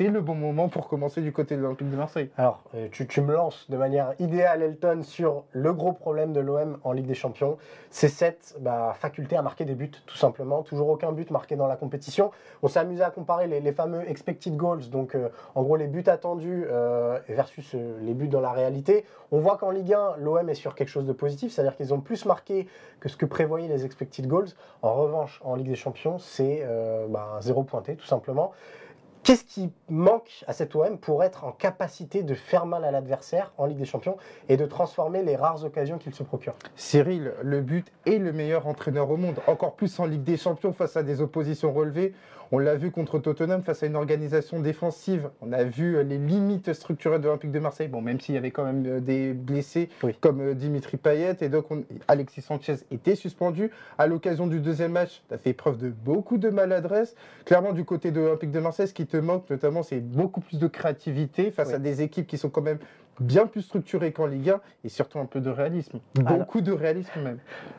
[0.00, 2.30] le bon moment pour commencer du côté de l'Olympique de Marseille.
[2.36, 6.78] Alors, euh, tu, me lances de manière idéale, Elton, sur le gros problème de l'OM
[6.84, 7.58] en Ligue des Champions.
[7.90, 10.62] C'est cette bah, faculté à marquer des buts, tout simplement.
[10.62, 12.30] Toujours aucun but marqué dans la compétition.
[12.62, 16.02] On s'est amusé à comparer les, fameux expected goals, donc euh, en gros les buts
[16.06, 19.04] attendus euh, versus les buts dans la réalité.
[19.32, 22.00] On voit qu'en Ligue 1, l'OM est sur quelque chose de positif, c'est-à-dire qu'ils ont
[22.00, 22.66] plus marqué
[22.98, 24.48] que ce que prévoyaient les expected goals.
[24.82, 28.52] En revanche, en Ligue des Champions, c'est euh, bah, zéro pointé, tout simplement.
[29.22, 33.52] Qu'est-ce qui manque à cet OM pour être en capacité de faire mal à l'adversaire
[33.58, 34.16] en Ligue des Champions
[34.48, 36.54] et de transformer les rares occasions qu'il se procure?
[36.74, 40.72] Cyril, le but est le meilleur entraîneur au monde, encore plus en Ligue des Champions
[40.72, 42.14] face à des oppositions relevées.
[42.52, 45.30] On l'a vu contre Tottenham face à une organisation défensive.
[45.40, 47.86] On a vu euh, les limites structurelles de l'Olympique de Marseille.
[47.86, 49.88] Bon, même s'il y avait quand même euh, des blessés
[50.20, 51.66] comme euh, Dimitri Payet et donc
[52.08, 53.70] Alexis Sanchez était suspendu.
[53.98, 57.14] À l'occasion du deuxième match, tu as fait preuve de beaucoup de maladresse.
[57.44, 60.58] Clairement, du côté de l'Olympique de Marseille, ce qui te manque notamment, c'est beaucoup plus
[60.58, 62.78] de créativité face à des équipes qui sont quand même
[63.20, 66.00] bien plus structurées qu'en Ligue 1 et surtout un peu de réalisme.
[66.14, 67.38] Beaucoup de réalisme même.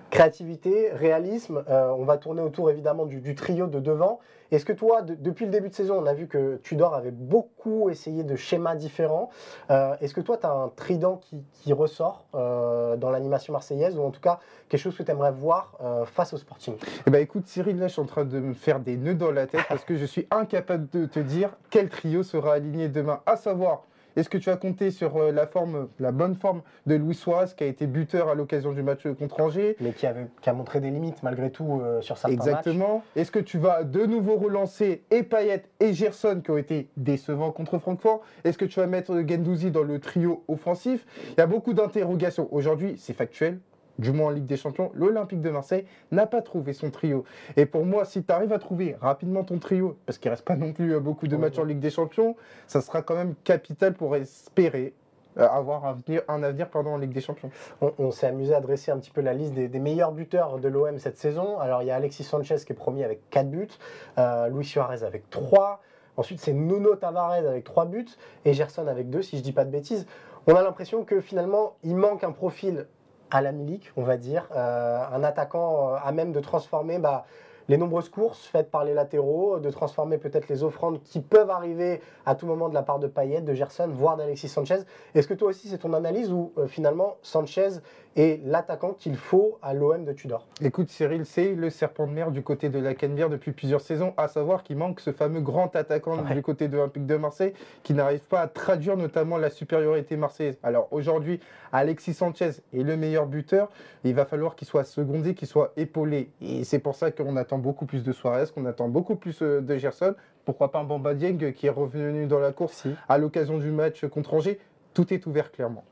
[0.09, 4.19] Créativité, réalisme, on va tourner autour évidemment du trio de devant.
[4.51, 7.89] Est-ce que toi, depuis le début de saison, on a vu que Tudor avait beaucoup
[7.89, 9.29] essayé de schémas différents.
[9.69, 11.21] Euh, est-ce que toi, tu as un trident
[11.63, 15.31] qui, ressort euh, dans l'animation marseillaise ou en tout cas quelque chose que tu aimerais
[15.31, 16.75] voir euh, face au Sporting?
[17.07, 19.31] Eh ben, écoute, Cyril, là, je suis en train de me faire des nœuds dans
[19.31, 23.21] la tête parce que je suis incapable de te dire quel trio sera aligné demain,
[23.25, 23.83] à savoir
[24.15, 27.47] est-ce que tu as compté sur euh, la forme, la bonne forme de Louis Suarez
[27.55, 29.75] qui a été buteur à l'occasion du match contre Angers?
[29.79, 33.03] Mais qui, a montré des limites malgré tout euh, sur certains Exactement.
[33.15, 37.51] Est-ce que tu vas de nouveau relancer et Payet et Gerson qui ont été décevants
[37.51, 38.21] contre Francfort?
[38.43, 41.05] Est-ce que tu vas mettre Gendouzi dans le trio offensif?
[41.31, 42.47] Il y a beaucoup d'interrogations.
[42.51, 43.59] Aujourd'hui, c'est factuel
[44.01, 47.23] du moins en Ligue des Champions, l'Olympique de Marseille n'a pas trouvé son trio.
[47.55, 50.45] Et pour moi, si tu arrives à trouver rapidement ton trio, parce qu'il ne reste
[50.45, 52.35] pas non plus euh, beaucoup de matchs en Ligue des Champions,
[52.67, 54.93] ça sera quand même capital pour espérer
[55.37, 57.51] euh, avoir un avenir, un avenir en Ligue des Champions.
[57.79, 60.97] On, s'est amusé à dresser un petit peu la liste des, meilleurs buteurs de l'OM
[60.99, 61.57] cette saison.
[61.59, 63.69] Alors il y a Alexis Sanchez qui est premier avec 4 buts,
[64.17, 65.81] euh, Luis Suarez avec 3,
[66.17, 68.09] ensuite c'est Nuno Tavares avec 3 buts
[68.43, 70.05] et Gerson avec 2 si je dis pas de bêtises.
[70.47, 72.87] On a l'impression que finalement il manque un profil
[73.31, 74.47] à la Milik, on va dire.
[74.55, 77.25] Euh, un attaquant euh, à même de transformer bah,
[77.69, 82.01] les nombreuses courses faites par les latéraux, de transformer peut-être les offrandes qui peuvent arriver
[82.25, 84.79] à tout moment de la part de Payet, de Gerson, voire d'Alexis Sanchez.
[85.15, 87.69] Est-ce que toi aussi c'est ton analyse ou euh, finalement Sanchez
[88.15, 92.31] est l'attaquant qu'il faut à l'OM de Tudor Écoute Cyril, c'est le serpent de mer
[92.31, 95.75] du côté de la Canebière depuis plusieurs saisons, à savoir qu'il manque ce fameux grand
[95.75, 100.17] attaquant du côté de l'Olympique de Marseille qui n'arrive pas à traduire notamment la supériorité
[100.17, 100.57] marseillaise.
[100.63, 101.39] Alors aujourd'hui,
[101.71, 103.69] Alexis Sanchez est le meilleur buteur,
[104.03, 106.29] il va falloir qu'il soit secondé, qu'il soit épaulé.
[106.41, 109.61] Et c'est pour ça qu'on attend beaucoup plus de Suarez, qu'on attend beaucoup plus euh,
[109.61, 110.15] de Gerson.
[110.43, 114.05] Pourquoi pas un Bamba Dieng qui est revenu dans la course à l'occasion du match
[114.07, 114.59] contre Angers
[114.93, 115.83] Tout est ouvert clairement.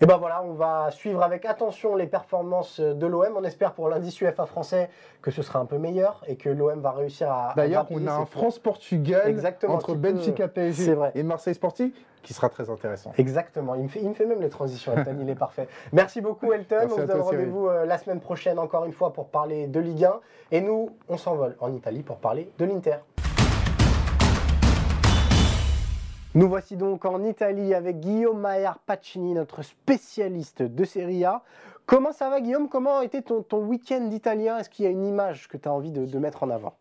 [0.00, 3.32] Et ben voilà, on va suivre avec attention les performances de l'OM.
[3.36, 4.90] On espère pour l'indice UEFA français
[5.22, 7.54] que ce sera un peu meilleur et que l'OM va réussir à.
[7.56, 13.12] D'ailleurs, on a un France-Portugal entre Benfica PSG et Marseille Sportif qui sera très intéressant.
[13.18, 13.76] Exactement.
[13.76, 15.16] Il me fait, il me fait même les transitions, Elton.
[15.20, 15.68] il est parfait.
[15.92, 16.78] Merci beaucoup, Elton.
[16.82, 20.04] on vous donne rendez-vous euh, la semaine prochaine, encore une fois, pour parler de Ligue
[20.04, 20.20] 1.
[20.50, 22.96] Et nous, on s'envole en Italie pour parler de l'Inter.
[26.36, 31.42] Nous voici donc en Italie avec Guillaume Maher Pacini, notre spécialiste de Serie A.
[31.86, 32.68] Comment ça va Guillaume?
[32.68, 34.58] Comment a été ton, week-end italien?
[34.58, 36.74] Est-ce qu'il y a une image que tu as envie de, mettre en avant?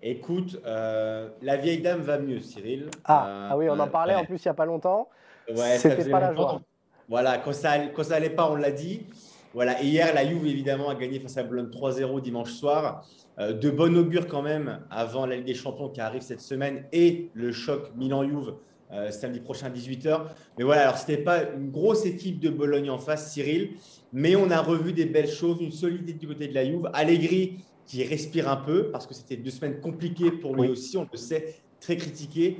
[0.00, 2.88] Écoute, euh, la vieille dame va mieux, Cyril.
[3.04, 5.08] Ah, euh, ah oui, on en parlait en plus il n'y a pas longtemps.
[5.48, 6.60] Ouais, C'était pas la joie.
[7.08, 9.08] Voilà, quand ça, quand ça allait pas, on l'a dit.
[9.54, 13.04] Voilà, hier, la Juve évidemment a gagné face à Bologne 3-0 dimanche soir.
[13.40, 16.84] Euh, de bon augure quand même avant la Ligue des Champions qui arrive cette semaine
[16.92, 18.54] et le choc Milan-Juve
[18.94, 20.22] euh, samedi prochain 18h.
[20.58, 23.72] Mais voilà, alors ce n'était pas une grosse équipe de Bologne en face, Cyril,
[24.12, 26.88] mais on a revu des belles choses, une solidité du côté de la Juve.
[26.92, 31.06] Allegri qui respire un peu parce que c'était deux semaines compliquées pour lui aussi, on
[31.10, 32.58] le sait, très critiqué.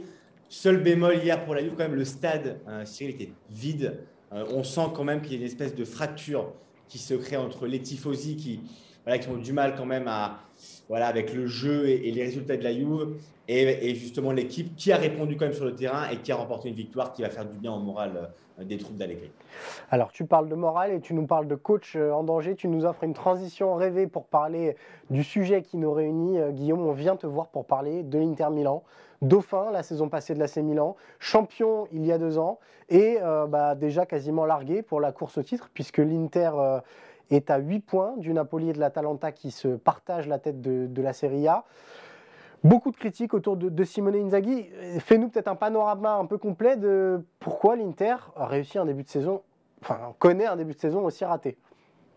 [0.49, 4.01] Seul bémol hier pour la Juve, quand même, le stade, euh, Cyril, était vide.
[4.33, 6.53] Euh, on sent quand même qu'il y a une espèce de fracture
[6.89, 8.61] qui se crée entre les tifosi qui,
[9.05, 10.41] voilà, qui ont du mal quand même à,
[10.89, 13.17] voilà, avec le jeu et, les résultats de la Juve.
[13.47, 16.71] Et, justement l'équipe qui a répondu quand même sur le terrain et qui a remporté
[16.71, 19.31] une victoire qui va faire du bien au moral euh, des troupes d'Allegri.
[19.91, 22.55] Alors tu parles de morale et tu nous parles de coach euh, en danger.
[22.55, 24.77] Tu nous offres une transition rêvée pour parler
[25.11, 26.39] du sujet qui nous réunit.
[26.39, 28.83] Euh, Guillaume, on vient te voir pour parler de l'Inter Milan.
[29.21, 32.59] Dauphin la saison passée de l'AC Milan, champion il y a deux ans
[32.91, 33.17] et
[33.49, 36.51] bah, déjà quasiment largué pour la course au titre puisque l'Inter
[37.31, 41.03] est à 8 points du Napoli et de l'Atalanta qui se partagent la tête de,
[41.03, 41.65] la Serie A.
[42.65, 44.71] Beaucoup de critiques autour de, Simone Inzaghi.
[45.01, 49.09] Fais-nous peut-être un panorama un peu complet de pourquoi l'Inter a réussi un début de
[49.11, 49.43] saison,
[49.83, 51.59] enfin connaît un début de saison aussi raté.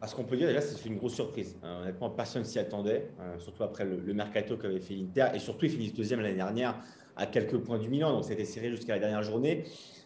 [0.05, 1.57] Ce qu'on peut dire déjà, c'est une grosse surprise.
[1.65, 5.35] Euh, honnêtement, personne s'y attendait, euh, surtout après le, mercato qu'avait fait l'Inter.
[5.35, 6.75] Et surtout, ils finissent deuxième l'année dernière
[7.17, 8.13] à quelques points du Milan.
[8.13, 9.65] Donc, c'était serré jusqu'à la dernière journée.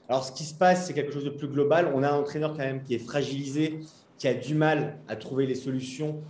[0.10, 1.92] Alors, ce qui se passe, c'est quelque chose de plus global.
[1.94, 3.82] On a un entraîneur quand même qui est fragilisé,
[4.18, 6.22] qui a du mal à trouver les solutions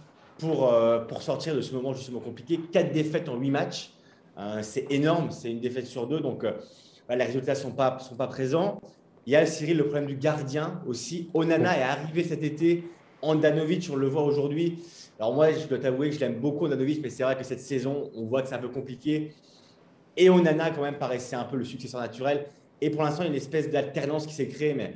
[0.41, 2.59] pour, euh, pour sortir de ce moment justement compliqué.
[2.71, 4.00] Quatre défaites en huit matchs, euh,
[4.61, 6.53] c'est énorme, c'est une défaite sur deux, donc euh,
[7.09, 8.79] les résultats ne sont pas, sont pas présents.
[9.25, 11.29] Il y a Cyril le problème du gardien aussi.
[11.33, 12.83] Onana est arrivé cet été.
[13.21, 14.79] Andanovic, on le voit aujourd'hui.
[15.19, 17.59] Alors moi, je dois t'avouer que je l'aime beaucoup, Andanovic, mais c'est vrai que cette
[17.59, 19.33] saison, on voit que c'est un peu compliqué.
[20.17, 22.47] Et Onana, quand même, paraissait un peu le successeur naturel.
[22.81, 24.95] Et pour l'instant, il y a une espèce d'alternance qui s'est créée, mais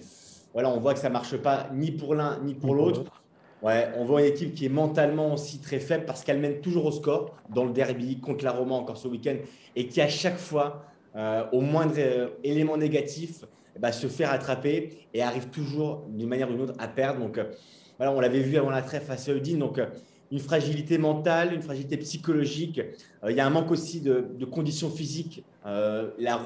[0.54, 3.04] voilà, on voit que ça ne marche pas ni pour l'un ni pour l'autre.
[3.62, 6.86] Ouais, on voit une équipe qui est mentalement aussi très faible parce qu'elle mène toujours
[6.86, 9.38] au score dans le derby contre la Roma encore ce week-end
[9.76, 14.26] et qui à chaque fois, euh, au moindre euh, élément négatif, eh ben, se fait
[14.26, 17.22] rattraper et arrive toujours d'une manière ou d'une autre à perdre.
[17.22, 17.46] Donc euh,
[17.98, 19.60] voilà, on l'avait vu avant la trêve face à Udine.
[19.60, 19.80] Donc
[20.32, 22.82] une fragilité mentale, une fragilité psychologique.
[23.28, 25.46] il y a un manque aussi de, conditions physiques.
[25.64, 26.40] la,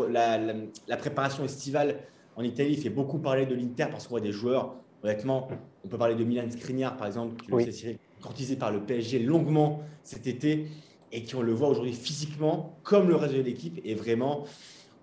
[0.97, 1.97] préparation estivale
[2.35, 5.47] en Italie, fait beaucoup parler de l'Inter parce qu'on voit des joueurs, honnêtement,
[5.83, 7.71] on peut parler de Milan Skriniar par exemple, qui oui.
[7.71, 10.67] s'est courtisé par le PSG longuement cet été
[11.11, 14.45] et qui, on le voit aujourd'hui physiquement, comme le reste de l'équipe, est vraiment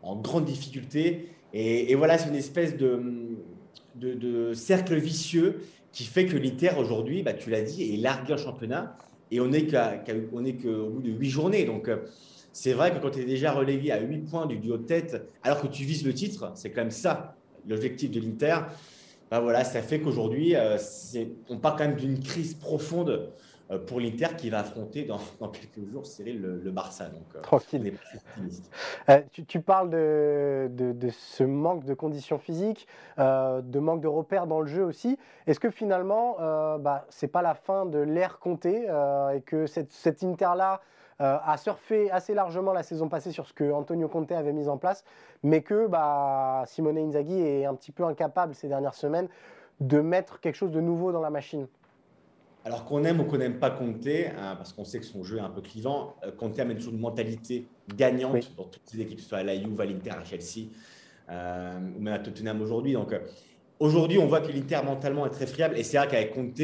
[0.03, 1.31] en grande difficulté.
[1.53, 3.03] Et, voilà, c'est une espèce de,
[3.95, 8.37] de, cercle vicieux qui fait que l'Inter aujourd'hui, bah, tu l'as dit, est largué en
[8.37, 8.99] championnat
[9.31, 11.65] et on n'est qu'au bout de huit journées.
[11.65, 11.99] Donc, euh,
[12.53, 15.29] c'est vrai que quand tu es déjà relégué à 8 points du duo de tête,
[15.43, 18.59] alors que tu vises le titre, c'est quand même ça l'objectif de l'Inter.
[19.31, 20.77] Bah voilà, ça fait qu'aujourd'hui, euh,
[21.49, 23.33] on part quand même d'une crise profonde
[23.73, 25.19] euh, pour l'Inter qui va affronter dans,
[25.53, 27.07] quelques jours Cyril le, Barça.
[27.07, 27.93] Donc, euh, Tranquille.
[29.49, 32.87] tu, parles de, de, ce manque de conditions physiques,
[33.19, 35.19] de manque de repères dans le jeu aussi.
[35.49, 36.37] Est-ce que finalement,
[36.79, 38.85] bah, ce n'est pas la fin de l'ère comptée
[39.35, 40.81] et que cette, cette Inter-là
[41.23, 44.69] euh, a surfé assez largement la saison passée sur ce que Antonio Conte avait mis
[44.69, 45.03] en place,
[45.43, 49.29] mais que bah, Simone Inzaghi est un petit peu incapable ces dernières semaines
[49.81, 51.69] de mettre quelque chose de nouveau dans la machine.
[52.67, 55.39] Alors qu'on aime ou qu'on n'aime pas Conte, hein, parce qu'on sait que son jeu
[55.39, 59.17] est un peu clivant, euh, Conte amène toujours une mentalité gagnante dans toutes les équipes,
[59.17, 60.69] que ce soit à la Juve, à l'Inter, à Chelsea,
[61.31, 62.93] euh, ou même à Tottenham aujourd'hui.
[62.93, 63.15] Donc
[63.81, 66.61] aujourd'hui, on voit que l'Inter mentalement est très friable, et c'est vrai qu'avec Conte,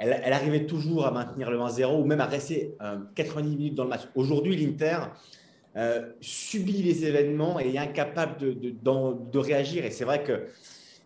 [0.00, 2.74] elle, arrivait toujours à maintenir le 1-0 ou même à rester
[3.14, 4.08] 90 euh, minutes dans le match.
[4.14, 4.96] Aujourd'hui, l'Inter
[5.76, 9.84] euh, subit les événements et est incapable de, réagir.
[9.84, 10.46] Et c'est vrai que,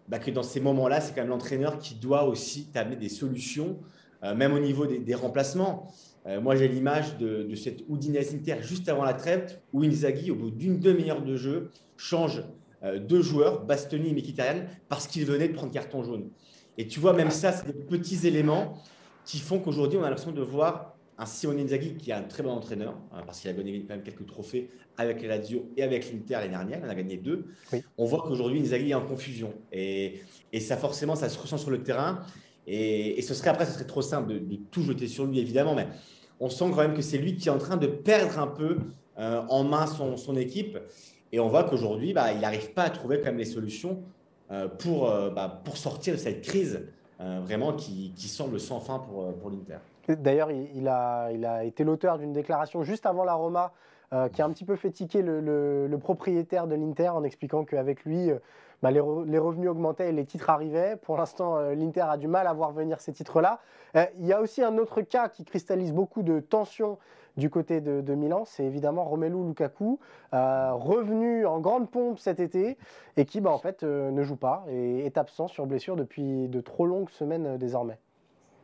[0.08, 3.78] bah, que dans ces moments-là, c'est quand même l'entraîneur qui doit aussi t'amener des solutions,
[4.22, 5.92] euh, même au niveau des, remplacements.
[6.40, 10.50] moi, j'ai l'image de, cette Udinese Inter juste avant la trêve, où Inzaghi, au bout
[10.52, 12.44] d'une demi-heure de jeu, change
[13.08, 16.30] deux joueurs, Bastoni et Mkhitaryan, parce qu'il venait de prendre carton jaune.
[16.78, 18.78] Et tu vois, même ça, c'est des petits éléments
[19.24, 22.42] qui font qu'aujourd'hui, on a l'impression de voir un Simone Inzaghi qui est un très
[22.42, 25.82] bon entraîneur, hein, parce qu'il a gagné quand même quelques trophées avec les Lazio et
[25.82, 26.80] avec l'Inter l'année dernière.
[26.82, 27.46] Il en a gagné deux.
[27.96, 29.54] On voit qu'aujourd'hui, Inzaghi est en confusion.
[29.72, 30.20] Et,
[30.52, 32.20] et, ça, forcément, ça se ressent sur le terrain.
[32.66, 35.74] Et, ce serait après, ce serait trop simple de, tout jeter sur lui, évidemment.
[35.74, 35.86] Mais
[36.40, 38.78] on sent quand même que c'est lui qui est en train de perdre un peu
[39.18, 40.78] euh, en main son, son, équipe.
[41.30, 44.02] Et on voit qu'aujourd'hui, bah, il n'arrive pas à trouver quand même les solutions
[44.78, 46.86] pour, euh, bah, pour sortir de cette crise
[47.20, 49.78] euh, vraiment qui, semble sans fin pour, pour l'Inter.
[50.08, 53.72] D'ailleurs, il, a, il a été l'auteur d'une déclaration juste avant la Roma
[54.32, 58.30] qui a un petit peu fait tiquer le, propriétaire de l'Inter en expliquant qu'avec lui,
[58.80, 60.94] bah, les, les, revenus augmentaient et les titres arrivaient.
[61.02, 63.58] Pour l'instant, l'Inter a du mal à voir venir ces titres-là.
[64.20, 66.98] il y a aussi un autre cas qui cristallise beaucoup de tensions
[67.36, 69.98] du côté de, Milan, c'est évidemment Romelu Lukaku,
[70.32, 72.76] euh, revenu en grande pompe cet été
[73.16, 76.48] et qui bah, en fait euh, ne joue pas et est absent sur blessure depuis
[76.48, 77.98] de trop longues semaines euh, désormais.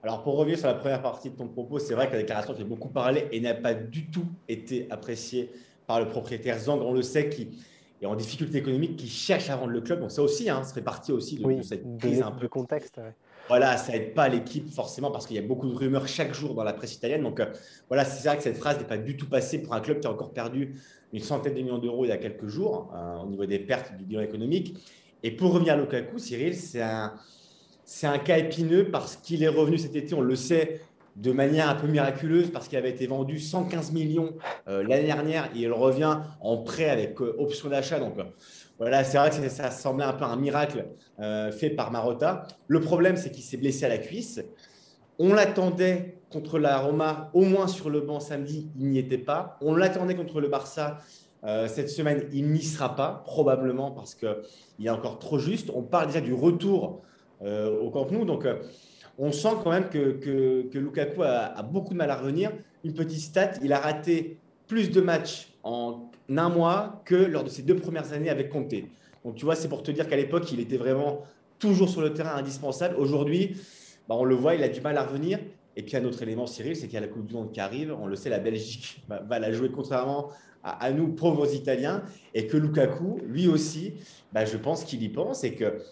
[0.02, 2.54] Alors pour revenir sur la première partie de ton propos, c'est vrai que la déclaration
[2.54, 5.50] fait beaucoup parler et n'a pas du tout été appréciée
[5.86, 6.80] par le propriétaire Zang.
[6.80, 7.50] On le sait qui,
[8.00, 10.00] et en difficulté économique qui cherchent à vendre le club.
[10.00, 12.48] Donc ça aussi, hein, ça fait partie aussi de, cette crise un peu.
[12.48, 13.00] contexte.
[13.50, 16.54] Voilà, ça aide pas l'équipe forcément parce qu'il y a beaucoup de rumeurs chaque jour
[16.54, 17.24] dans la presse italienne.
[17.24, 17.46] Donc euh,
[17.88, 20.06] voilà, c'est vrai que cette phrase n'est pas du tout passée pour un club qui
[20.06, 20.76] a encore perdu
[21.12, 23.96] une centaine de millions d'euros il y a quelques jours euh, au niveau des pertes
[23.96, 24.76] du bilan économique.
[25.24, 27.12] Et pour revenir à Lukaku, Cyril, c'est un,
[28.04, 30.82] un cas épineux parce qu'il est revenu cet été, on le sait,
[31.16, 34.32] de manière un peu miraculeuse parce qu'il avait été vendu 115 millions
[34.68, 37.98] euh, l'année dernière et il revient en prêt avec option d'achat.
[37.98, 38.14] Donc
[38.80, 40.86] voilà, c'est vrai que ça, semblait un peu un miracle
[41.52, 42.48] fait par Marotta.
[42.66, 44.42] Le problème, c'est qu'il s'est blessé à la cuisse.
[45.18, 49.58] On l'attendait contre la Roma, au moins sur le banc samedi, il n'y était pas.
[49.60, 50.98] On l'attendait contre le Barça
[51.66, 55.70] cette semaine, il n'y sera pas, probablement parce qu'il est encore trop juste.
[55.74, 57.02] On parle déjà du retour
[57.44, 58.24] au Camp Nou.
[58.24, 58.46] Donc,
[59.22, 60.12] on sent quand même que,
[60.72, 62.52] que, Lukaku a, beaucoup de mal à revenir.
[62.84, 67.48] Une petite stat, il a raté plus de matchs en un mois que lors de
[67.48, 68.74] ses deux premières années avec Conte.
[69.24, 71.22] Donc tu vois, c'est pour te dire qu'à l'époque, il était vraiment
[71.58, 72.96] toujours sur le terrain indispensable.
[72.96, 73.56] Aujourd'hui,
[74.08, 75.38] bah, on le voit, il a du mal à revenir.
[75.76, 77.60] Et puis un autre élément, Cyril, c'est qu'il y a la Coupe du Monde qui
[77.60, 77.94] arrive.
[78.00, 80.28] On le sait, la Belgique va, la jouer contrairement
[80.62, 82.02] à, nous, pauvres Italiens.
[82.34, 83.94] Et que Lukaku, lui aussi,
[84.32, 85.82] bah, je pense qu'il y pense et que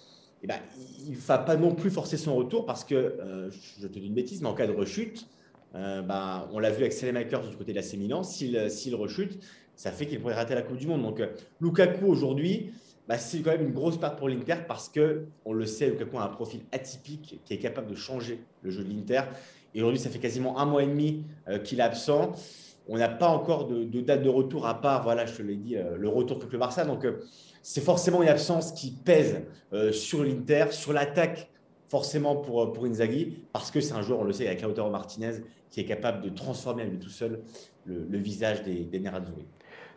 [0.42, 0.58] eh ben,
[1.06, 4.06] il ne va pas non plus forcer son retour parce que, euh, je te dis
[4.06, 5.26] une bêtise, mais en cas de rechute,
[5.74, 9.38] euh, bah, on l'a vu avec Selemakers du côté de la Sémilan, s'il rechute,
[9.78, 11.02] ça fait qu'il pourrait rater la Coupe du Monde.
[11.02, 11.28] Donc, euh,
[11.60, 12.72] Lukaku aujourd'hui,
[13.08, 16.18] bah, c'est quand même une grosse part pour l'Inter parce que, on le sait, Lukaku
[16.18, 19.22] a un profil atypique qui est capable de changer le jeu de l'Inter.
[19.74, 21.24] Et aujourd'hui, ça fait quasiment un mois et demi
[21.64, 22.32] qu'il est absent.
[22.88, 25.76] On n'a pas encore de, date de retour à part, voilà, je te l'ai dit,
[25.76, 26.86] le retour contre le Barça.
[26.86, 27.06] Donc,
[27.62, 29.42] c'est forcément une absence qui pèse
[29.74, 31.50] euh, sur l'Inter, sur l'attaque,
[31.88, 34.88] forcément pour, euh, pour Inzaghi, parce que c'est un joueur, on le sait, avec Lautaro
[34.90, 37.40] Martinez, qui est capable de transformer à lui tout seul
[37.84, 39.44] le, visage des, des Nerazzurri.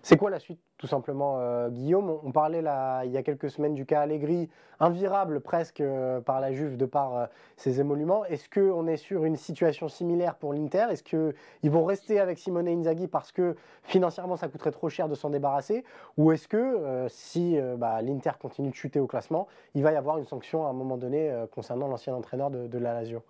[0.04, 2.10] C'est quoi la suite, tout simplement, euh, Guillaume?
[2.24, 4.50] On parlait là, il y a quelques semaines du cas Allegri,
[4.80, 7.26] invirable presque euh, par la Juve de par euh,
[7.56, 8.26] ses émoluments.
[8.26, 10.88] Est-ce qu'on est sur une situation similaire pour l'Inter?
[10.90, 15.14] Est-ce qu'ils vont rester avec Simone Inzaghi parce que financièrement ça coûterait trop cher de
[15.14, 15.84] s'en débarrasser?
[16.18, 20.18] Ou est-ce que si bah, l'Inter continue de chuter au classement, il va y avoir
[20.18, 23.22] une sanction à un moment donné concernant l'ancien entraîneur de, la Lazio?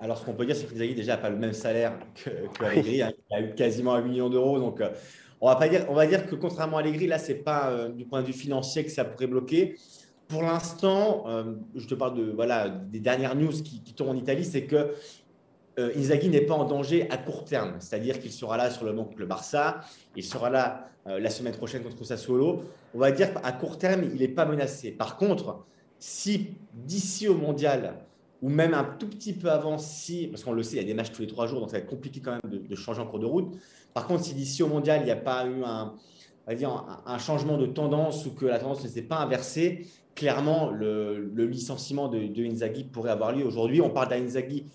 [0.00, 2.30] Alors, ce qu'on peut dire, c'est qu'Inzaghi déjà n'a pas le même salaire que,
[2.64, 3.02] Allegri.
[3.02, 3.12] Hein.
[3.30, 4.58] Il a eu quasiment un million d'euros.
[4.58, 4.82] Donc,
[5.42, 7.68] on va, pas dire, on va dire que contrairement à Allegri, là, ce n'est pas
[7.68, 9.76] euh, du point de vue financier que ça pourrait bloquer.
[10.28, 14.44] Pour l'instant, euh, je te parle de, voilà, des dernières news qui, tournent en Italie,
[14.44, 14.94] c'est que
[15.80, 17.74] euh, Inzaghi n'est pas en danger à court terme.
[17.80, 19.80] C'est-à-dire qu'il sera là sur le banc contre le Barça,
[20.14, 22.62] il sera là la semaine prochaine contre Sassuolo.
[22.94, 24.92] On va dire qu'à court terme, il n'est pas menacé.
[24.92, 25.64] Par contre,
[25.98, 27.96] si d'ici au mondial,
[28.42, 30.86] ou même un tout petit peu avant, si, parce qu'on le sait, il y a
[30.86, 33.00] des matchs tous les trois jours, donc ça va être compliqué quand même de, changer
[33.00, 33.56] en cours de route.
[33.94, 35.94] Par contre, si d'ici au mondial, il n'y a pas eu un,
[37.06, 39.86] un, changement de tendance ou que la tendance ne s'est pas inversée,
[40.16, 43.46] clairement, le, licenciement de, de, Inzaghi pourrait avoir lieu.
[43.46, 44.66] Aujourd'hui, on parle d'Inzaghi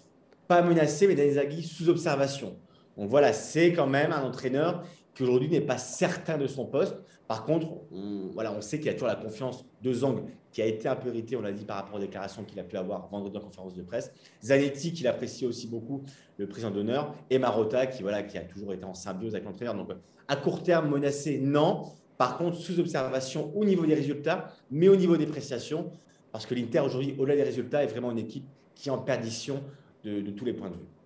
[0.47, 2.55] pas menacé, mais d'Inzaghi sous observation.
[2.97, 6.95] Donc voilà, c'est quand même un entraîneur qui aujourd'hui n'est pas certain de son poste.
[7.27, 10.61] Par contre, on, voilà, on sait qu'il y a toujours la confiance de Zang qui
[10.61, 12.77] a été un peu irrité, on l'a dit, par rapport aux déclarations qu'il a pu
[12.77, 14.11] avoir vendredi en conférence de presse.
[14.43, 16.03] Zanetti, qu'il apprécie aussi beaucoup,
[16.37, 19.75] le président d'honneur, et Marotta, qui, voilà, qui a toujours été en symbiose avec l'entraîneur.
[19.75, 19.91] Donc,
[20.27, 21.91] à court terme, menacé, non.
[22.17, 25.91] Par contre, sous observation au niveau des résultats, mais au niveau des prestations,
[26.31, 29.63] parce que l'Inter, aujourd'hui, au-delà des résultats, est vraiment une équipe qui est en perdition
[30.03, 30.96] de tous les points de vue.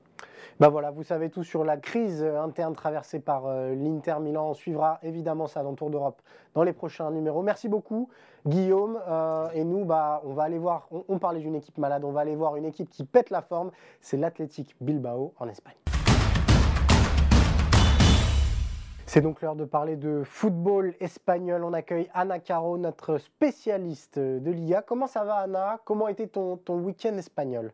[0.62, 4.52] Ben voilà, vous savez tout sur la crise interne traversée par euh, l'Inter Milan.
[4.52, 6.22] On suivra évidemment ça dans Tour d'Europe
[6.54, 7.42] dans les prochains numéros.
[7.42, 8.10] Merci beaucoup,
[8.46, 9.00] Guillaume.
[9.10, 12.22] Euh, et nous, bah, on va aller voir, on, parlait d'une équipe malade, on va
[12.22, 13.72] aller voir une équipe qui pète la forme.
[14.02, 15.74] C'est l'Athletic Bilbao en Espagne.
[19.08, 21.64] C'est donc l'heure de parler de football espagnol.
[21.64, 24.84] On accueille Anna Caro, notre spécialiste de Liga.
[24.84, 27.72] Comment ça va, Anna Comment était ton, ton week-end espagnol?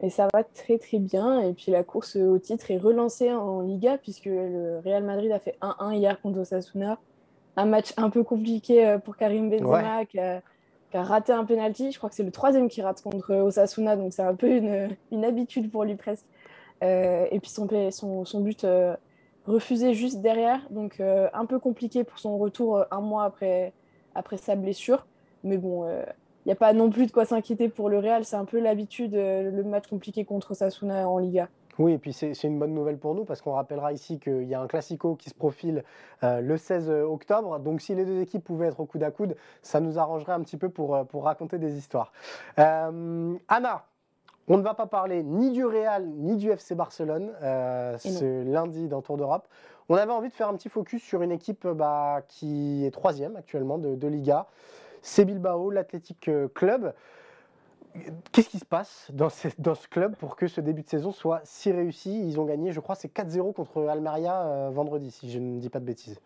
[0.00, 1.40] Et ça va très très bien.
[1.40, 5.38] Et puis la course au titre est relancée en Liga puisque le Real Madrid a
[5.38, 6.98] fait 1-1 hier contre Osasuna.
[7.56, 10.42] Un match un peu compliqué euh, pour Karim Benzema qui, a,
[10.92, 11.92] raté un penalty.
[11.92, 15.24] Je crois que c'est le troisième qui rate contre Osasuna, donc c'est un peu une,
[15.24, 16.26] habitude pour lui presque.
[16.82, 18.94] Euh, et puis son, son, son but euh,
[19.46, 23.72] refusé juste derrière, donc un peu compliqué pour son retour un mois après,
[24.14, 25.06] après sa blessure.
[25.42, 25.84] Mais bon,
[26.46, 28.24] n'y a pas non plus de quoi s'inquiéter pour le Real.
[28.24, 31.48] C'est un peu l'habitude, euh, le match compliqué contre Sasuna en Liga.
[31.78, 34.54] Oui, et puis c'est une bonne nouvelle pour nous parce qu'on rappellera ici qu'il y
[34.54, 35.82] a un classico qui se profile
[36.22, 37.58] euh, le 16 octobre.
[37.58, 40.40] Donc si les deux équipes pouvaient être au coude à coude, ça nous arrangerait un
[40.40, 42.12] petit peu pour, euh, pour raconter des histoires.
[42.56, 43.84] Anna,
[44.46, 47.32] on ne va pas parler ni du Real ni du FC Barcelone
[47.98, 49.48] ce lundi dans Tour d'Europe.
[49.88, 53.36] On avait envie de faire un petit focus sur une équipe bah, qui est troisième
[53.36, 54.46] actuellement de, Liga.
[55.06, 56.94] C'est Bilbao, l'Athletic Club.
[58.32, 59.48] Qu'est-ce qui se passe dans ce,
[59.88, 62.26] club pour que ce début de saison soit si réussi?
[62.26, 65.78] Ils ont gagné, je crois, c'est 4-0 contre Almeria vendredi, si je ne dis pas
[65.78, 66.18] de bêtises.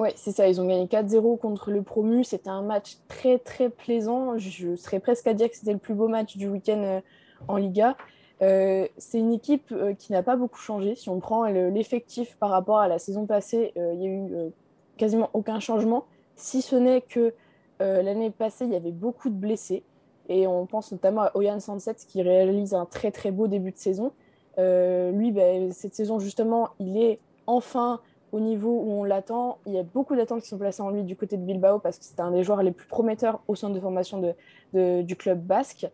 [0.00, 0.48] Oui, c'est ça.
[0.48, 2.24] Ils ont gagné 4-0 contre le promu.
[2.24, 4.38] C'était un match très, très plaisant.
[4.38, 7.00] Je serais presque à dire que c'était le plus beau match du week-end euh,
[7.46, 7.96] en Liga.
[8.40, 10.94] Euh, c'est une équipe euh, qui n'a pas beaucoup changé.
[10.94, 14.52] Si on prend l'effectif par rapport à la saison passée, il n'y a eu
[14.96, 17.34] quasiment aucun changement, si ce n'est que
[17.80, 19.82] l'année passée, il y avait beaucoup de blessés.
[20.28, 23.78] Et on pense notamment à Oyan Sanset qui réalise un très très beau début de
[23.78, 24.12] saison.
[24.58, 28.00] lui, ben, cette saison, justement, il est enfin
[28.32, 29.58] au niveau où on l'attend.
[29.66, 31.98] Il y a beaucoup d'attentes qui sont placées en lui du côté de Bilbao parce
[31.98, 34.34] que c'est un des joueurs les plus prometteurs au centre de formation
[34.72, 35.86] de, du club basque.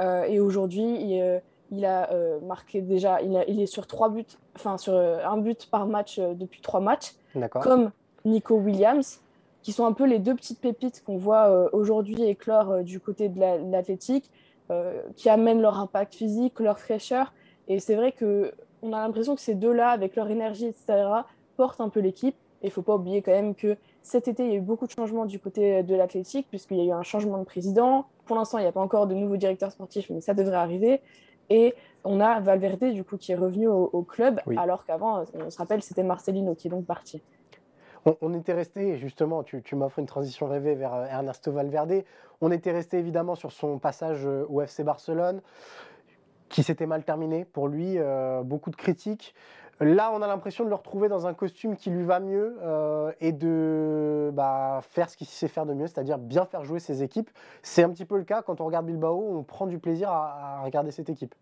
[0.00, 1.40] Euh, et aujourd'hui, il, euh,
[1.86, 4.24] a euh, marqué déjà, il, il, est sur trois buts,
[4.54, 7.14] enfin sur un but par match depuis trois matchs,
[7.60, 7.90] comme
[8.24, 9.20] Nico Williams,
[9.68, 13.38] qui sont un peu les deux petites pépites qu'on voit aujourd'hui éclore du côté de
[13.70, 14.30] l'athlétique,
[15.14, 17.34] qui amènent leur impact physique, leur fraîcheur.
[17.68, 21.04] Et c'est vrai que on a l'impression que ces deux-là, avec leur énergie, etc.,
[21.58, 22.34] porte un peu l'équipe.
[22.62, 24.62] Et il ne faut pas oublier quand même que cet été, il y a eu
[24.62, 28.06] beaucoup de changements du côté de l'athlétique, puisqu'il y a eu un changement de président.
[28.24, 31.02] Pour l'instant, il n'y a pas encore de nouveau directeur sportif, mais ça devrait arriver.
[31.50, 35.58] Et on a Valverde, du coup, qui est revenu au, club, alors qu'avant, on se
[35.58, 37.20] rappelle, c'était Marcelino qui est donc parti.
[38.04, 42.04] On, était resté, justement, tu, m'offres une transition rêvée vers euh, Ernesto Valverde.
[42.40, 45.40] On était resté évidemment sur son passage euh, au FC Barcelone,
[46.48, 49.34] qui s'était mal terminé pour lui, euh, beaucoup de critiques.
[49.80, 52.56] Là, on a l'impression de le retrouver dans un costume qui lui va mieux
[53.20, 57.04] et de bah, faire ce qu'il sait faire de mieux, c'est-à-dire bien faire jouer ses
[57.04, 57.30] équipes.
[57.62, 60.62] C'est un petit peu le cas quand on regarde Bilbao, on prend du plaisir à,
[60.64, 61.32] regarder cette équipe.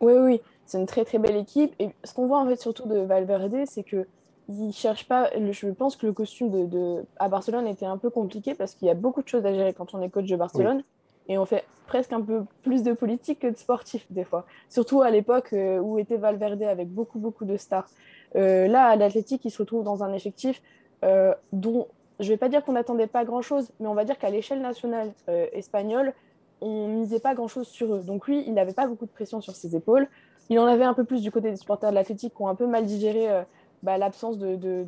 [0.00, 1.72] Oui, oui, c'est une très très belle équipe.
[1.78, 4.04] Et ce qu'on voit en fait surtout de Valverde, c'est que
[4.50, 5.30] il cherche pas.
[5.34, 8.90] Je pense que le costume de, à Barcelone était un peu compliqué parce qu'il y
[8.90, 10.82] a beaucoup de choses à gérer quand on est coach de Barcelone
[11.28, 14.46] et on fait presque un peu plus de politique que de sportif des fois.
[14.68, 17.88] Surtout à l'époque euh, où était Valverde avec beaucoup, beaucoup de stars.
[18.36, 20.60] Euh, là, à l'Athletic, il se retrouve dans un effectif
[21.04, 21.88] euh, dont
[22.18, 24.60] je ne vais pas dire qu'on n'attendait pas grand-chose, mais on va dire qu'à l'échelle
[24.60, 25.12] nationale
[25.52, 26.12] espagnole,
[26.60, 28.00] on misait pas grand-chose sur eux.
[28.00, 30.06] Donc lui, il n'avait pas beaucoup de pression sur ses épaules.
[30.50, 32.54] Il en avait un peu plus du côté des supporters de l'Athletic qui ont un
[32.54, 33.28] peu mal digéré
[33.82, 34.86] bah, l'absence de,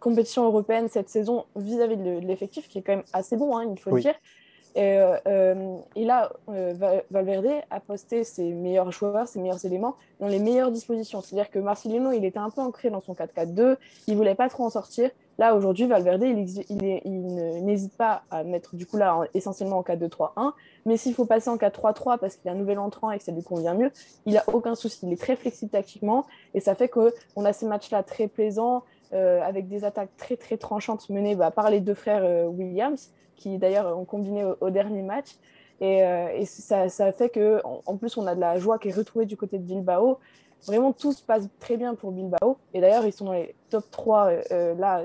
[0.00, 3.78] compétition européenne cette saison vis-à-vis de l'effectif, qui est quand même assez bon, hein, il
[3.78, 4.14] faut le dire.
[4.74, 6.72] Et, euh, et, là, euh,
[7.10, 11.20] Valverde a posté ses meilleurs joueurs, ses meilleurs éléments dans les meilleures dispositions.
[11.20, 14.64] C'est-à-dire que Marcelino, il était un peu ancré dans son 4-4-2, il voulait pas trop
[14.64, 15.10] en sortir.
[15.38, 20.52] Là, aujourd'hui, Valverde, il, n'hésite pas à mettre du coup là essentiellement en 4-2-3-1.
[20.86, 23.24] Mais s'il faut passer en 4-3-3 parce qu'il y a un nouvel entrant et que
[23.24, 23.90] ça lui convient mieux,
[24.26, 25.00] il a aucun souci.
[25.02, 28.82] Il est très flexible tactiquement et ça fait qu'on a ces matchs-là très plaisants.
[29.14, 33.58] Euh, avec des attaques très très tranchantes menées bah, par les deux frères Williams qui
[33.58, 35.36] d'ailleurs ont combiné au, dernier match.
[35.80, 39.26] Et, euh, ça, fait que, en, plus, on a de la joie qui est retrouvée
[39.26, 40.18] du côté de Bilbao.
[40.66, 42.58] Vraiment, tout se passe très bien pour Bilbao.
[42.74, 45.04] Et d'ailleurs, ils sont dans les top 3 euh, euh, là,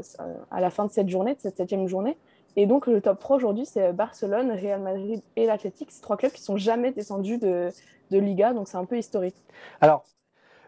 [0.52, 2.18] à la fin de cette journée, de cette septième journée.
[2.56, 5.92] Et donc, le top 3 aujourd'hui, c'est Barcelone, Real Madrid et l'Athletic.
[5.92, 7.70] Ces trois clubs qui sont jamais descendus de,
[8.12, 8.54] de Liga.
[8.54, 9.36] Donc, c'est un peu historique.
[9.82, 10.06] Alors,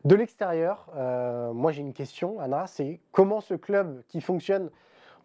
[0.05, 0.89] de l'extérieur,
[1.53, 4.69] moi j'ai une question, Anna, c'est comment ce club qui fonctionne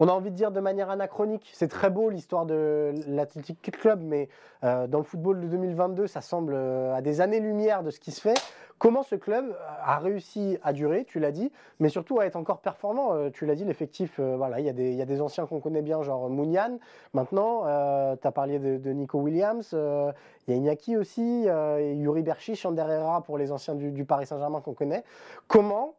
[0.05, 1.51] on a envie de dire de manière anachronique.
[1.55, 4.29] C'est très beau l'histoire de l'Athletic Club, mais
[4.63, 8.11] euh, dans le football de 2022, ça semble euh, à des années-lumière de ce qui
[8.11, 8.35] se fait.
[8.79, 12.59] Comment ce club a réussi à durer, tu l'as dit, mais surtout à être encore
[12.59, 14.69] performant euh, Tu l'as dit, l'effectif, voilà, il y,
[15.01, 16.79] a des anciens qu'on connaît bien, genre Mounian.
[17.15, 22.83] Maintenant, tu as parlé de, Nico Williams, il y a Iñaki aussi, Yuri Berchi, Chander
[22.83, 25.05] Herrera pour les anciens du Paris Saint-Germain qu'on connaît.
[25.49, 25.95] Comment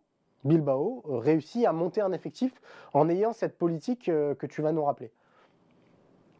[0.46, 2.54] Bilbao euh, réussit à monter un effectif
[2.94, 5.12] en ayant cette politique euh, que tu vas nous rappeler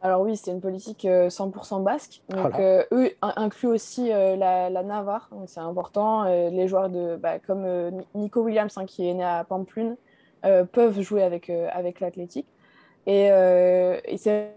[0.02, 2.22] alors oui, c'est une politique 100% euh, basque.
[2.28, 6.24] Donc eux incluent aussi la, Navarre, donc c'est important.
[6.24, 7.66] les joueurs de, bah, comme
[8.14, 9.96] Nico Williams, hein, qui est né à Pamplune,
[10.42, 12.46] peuvent jouer avec, avec l'Athletic.
[13.06, 13.28] Et,
[14.18, 14.52] c'est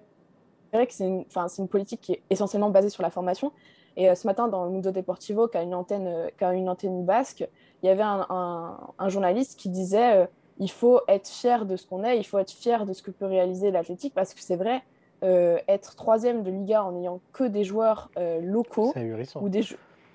[0.74, 1.26] vrai que c'est une,
[1.58, 3.52] une, politique qui est essentiellement basée sur la formation.
[3.96, 7.06] Et ce matin, dans le Mundo Deportivo, qui a une antenne, qui a une antenne
[7.06, 7.48] basque,
[7.84, 8.78] il y avait un,
[9.08, 10.26] journaliste qui disait euh,
[10.60, 13.12] il faut être fier de ce qu'on est, il faut être fier de ce que
[13.12, 14.84] peut réaliser l'athlétique, parce que c'est vrai,
[15.24, 18.94] euh, être troisième de Liga en n'ayant que des joueurs euh, locaux
[19.42, 19.64] ou des,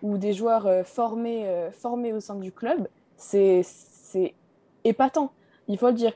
[0.03, 3.65] ou des joueurs formés, formés au sein du club, c'est
[4.85, 5.33] épatant,
[5.69, 6.13] il faut le dire.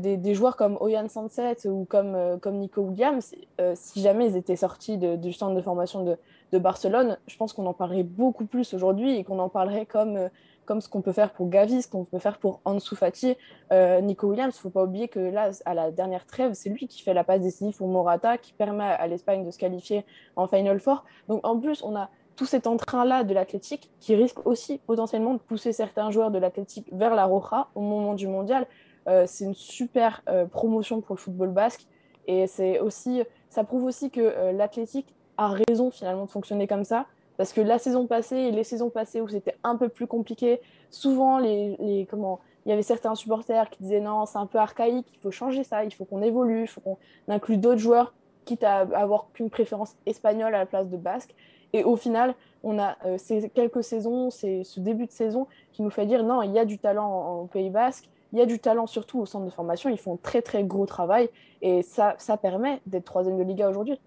[0.00, 3.32] Des, joueurs comme Oyan Sanset ou comme, comme Nico Williams,
[3.74, 6.16] si jamais ils étaient sortis du centre de formation de,
[6.52, 10.28] de Barcelone, je pense qu'on en parlerait beaucoup plus aujourd'hui et qu'on en parlerait comme
[10.68, 13.38] comme ce qu'on peut faire pour Gavi, ce qu'on peut faire pour Ansu Fati,
[13.72, 14.54] euh, Nico Williams.
[14.54, 17.14] Il ne faut pas oublier que là, à la dernière trêve, c'est lui qui fait
[17.14, 20.04] la passe décisive pour Morata, qui permet à l'Espagne de se qualifier
[20.36, 21.04] en Final Four.
[21.26, 25.38] Donc en plus, on a tout cet entrain-là de l'athlétique qui risque aussi potentiellement de
[25.38, 28.66] pousser certains joueurs de l'athlétique vers la Roja au moment du mondial.
[29.08, 31.86] Euh, c'est une super euh, promotion pour le football basque
[32.26, 32.44] et
[32.80, 37.06] aussi, ça prouve aussi que l'athlétique a raison finalement de fonctionner comme ça
[37.38, 40.60] parce que la saison passée et les saisons passées où c'était un peu plus compliqué,
[40.90, 45.06] souvent les, comment, il y avait certains supporters qui disaient non, c'est un peu archaïque,
[45.14, 48.12] il faut changer ça, il faut qu'on évolue, il faut qu'on inclue d'autres joueurs,
[48.44, 51.32] quitte à avoir qu'une préférence espagnole à la place de basque.
[51.72, 52.34] Et au final,
[52.64, 56.24] on a euh, ces quelques saisons, c'est ce début de saison qui nous fait dire
[56.24, 59.20] non, il y a du talent au Pays Basque, il y a du talent surtout
[59.20, 61.30] au centre de formation, ils font un très très gros travail
[61.62, 64.00] et ça, ça permet d'être troisième de Liga aujourd'hui.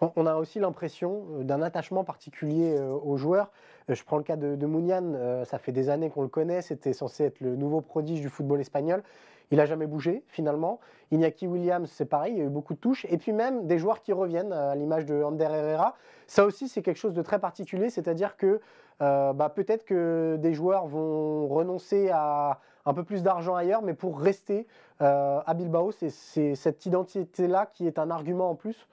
[0.00, 3.50] On a aussi l'impression euh, d'un attachement particulier euh, aux joueurs.
[3.90, 6.92] Euh, je prends le cas de, Mounian, ça fait des années qu'on le connaît, c'était
[6.92, 9.02] censé être le nouveau prodige du football espagnol.
[9.50, 10.78] Il n'a jamais bougé finalement.
[11.10, 13.06] Iñaki Williams, c'est pareil, il y a eu beaucoup de touches.
[13.08, 15.94] Et puis même des joueurs qui reviennent, à l'image de Ander Herrera.
[16.26, 18.60] Ça aussi, c'est quelque chose de très particulier, c'est-à-dire que
[19.00, 24.20] bah, peut-être que des joueurs vont renoncer à un peu plus d'argent ailleurs, mais pour
[24.20, 24.66] rester
[25.00, 28.86] à Bilbao, c'est cette identité-là qui est un argument en plus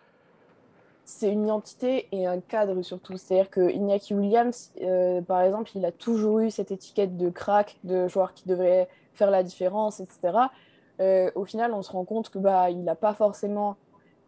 [1.05, 3.15] c'est une identité et un cadre surtout.
[3.15, 7.77] C'est-à-dire que Iñaki Williams, euh, par exemple, il a toujours eu cette étiquette de crack,
[7.83, 10.37] de joueur qui devrait faire la différence, etc.
[10.99, 13.77] Euh, au final, on se rend compte que bah, il n'a pas forcément,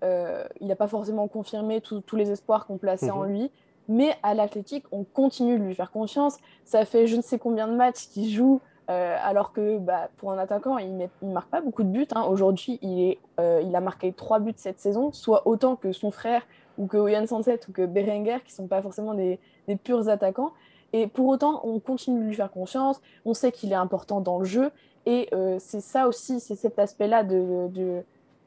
[0.03, 3.29] euh, il pas forcément confirmé tous les espoirs qu'on plaçait en mhm.
[3.29, 3.51] lui.
[3.89, 6.37] Mais à l'athlétique, on continue de lui faire confiance.
[6.63, 8.61] Ça fait je ne sais combien de matchs qu'il joue.
[8.87, 12.07] alors que bah, pour un attaquant, il ne marque pas beaucoup de buts.
[12.13, 12.23] Hein.
[12.29, 16.43] Aujourd'hui, il, il a marqué trois buts cette saison, soit autant que son frère
[16.77, 19.39] ou que Oyan Sanset ou que Berenguer, qui ne sont pas forcément des,
[19.83, 20.53] purs attaquants.
[20.93, 24.39] Et pour autant, on continue de lui faire confiance, on sait qu'il est important dans
[24.39, 24.71] le jeu,
[25.05, 28.03] et euh, c'est ça aussi, c'est cet aspect-là de,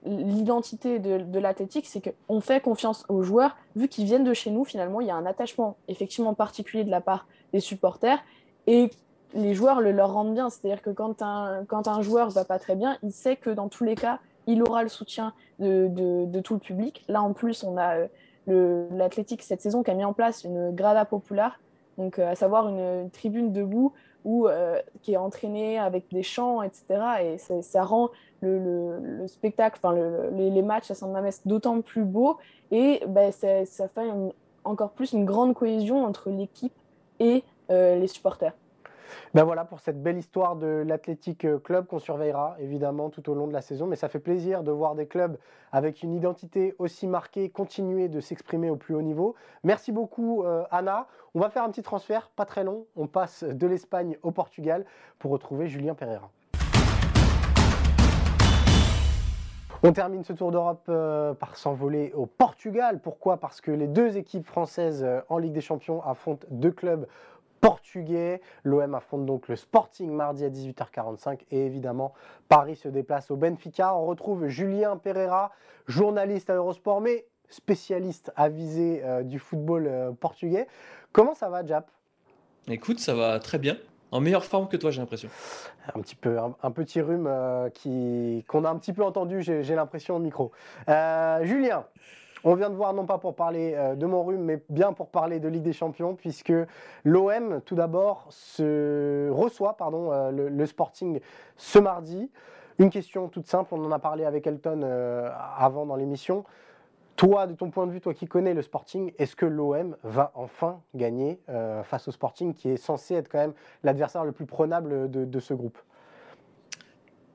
[0.06, 4.64] l'identité de, l'athlétique, c'est qu'on fait confiance aux joueurs, vu qu'ils viennent de chez nous,
[4.64, 8.18] finalement, il y a un attachement effectivement particulier de la part des supporters,
[8.66, 8.90] et
[9.34, 12.58] les joueurs le leur rendent bien, c'est-à-dire que quand un, quand un joueur va pas
[12.58, 14.18] très bien, il sait que dans tous les cas,
[14.50, 17.04] il aura le soutien de, tout le public.
[17.08, 18.06] Là, en plus, on a
[18.48, 21.60] euh, l'athlétique cette saison qui a mis en place une grada populaire,
[21.98, 23.92] donc euh, à savoir une, tribune debout
[24.26, 26.84] euh, qui est entraînée avec des chants, etc.
[27.22, 29.94] Et ça rend le, spectacle, enfin
[30.32, 32.38] les, matchs à San Mamés d'autant plus beau
[32.70, 34.10] et ben, ça, fait
[34.64, 36.74] encore plus une grande cohésion entre l'équipe
[37.18, 38.54] et les supporters.
[39.34, 43.46] Ben voilà pour cette belle histoire de l'Athletic Club qu'on surveillera évidemment tout au long
[43.46, 43.86] de la saison.
[43.86, 45.36] Mais ça fait plaisir de voir des clubs
[45.72, 49.34] avec une identité aussi marquée continuer de s'exprimer au plus haut niveau.
[49.64, 51.06] Merci beaucoup euh, Anna.
[51.34, 52.86] On va faire un petit transfert, pas très long.
[52.96, 54.84] On passe de l'Espagne au Portugal
[55.18, 56.30] pour retrouver Julien Pereira.
[59.82, 63.00] On termine ce tour d'Europe euh, par s'envoler au Portugal.
[63.00, 63.38] Pourquoi?
[63.38, 67.06] Parce que les deux équipes françaises euh, en Ligue des Champions affrontent deux clubs
[67.60, 68.40] portugais.
[68.64, 72.12] L'OM affronte donc le Sporting mardi à 18h45 et évidemment
[72.48, 73.94] Paris se déplace au Benfica.
[73.96, 75.52] On retrouve Julien Pereira,
[75.86, 80.66] journaliste à Eurosport mais spécialiste avisé euh, du football euh, portugais.
[81.12, 81.90] Comment ça va Jap?
[82.68, 83.76] Écoute, ça va très bien.
[84.12, 85.28] En meilleure forme que toi, j'ai l'impression.
[85.94, 89.74] Un petit peu, un, petit rhume euh, qui qu'on a un petit peu entendu, j'ai
[89.74, 90.50] l'impression au micro.
[91.42, 91.86] Julien,
[92.44, 95.08] on vient de voir, non pas pour parler euh, de mon rhume, mais bien pour
[95.08, 96.52] parler de Ligue des Champions, puisque
[97.04, 101.20] l'OM, tout d'abord, se reçoit pardon, euh, le, Sporting
[101.56, 102.30] ce mardi.
[102.78, 106.44] Une question toute simple, on en a parlé avec Elton euh, avant dans l'émission.
[107.16, 110.32] Toi, de ton point de vue, toi qui connais le Sporting, est-ce que l'OM va
[110.34, 111.38] enfin gagner
[111.84, 115.52] face au Sporting, qui est censé être quand même l'adversaire le plus prenable de ce
[115.52, 115.76] groupe?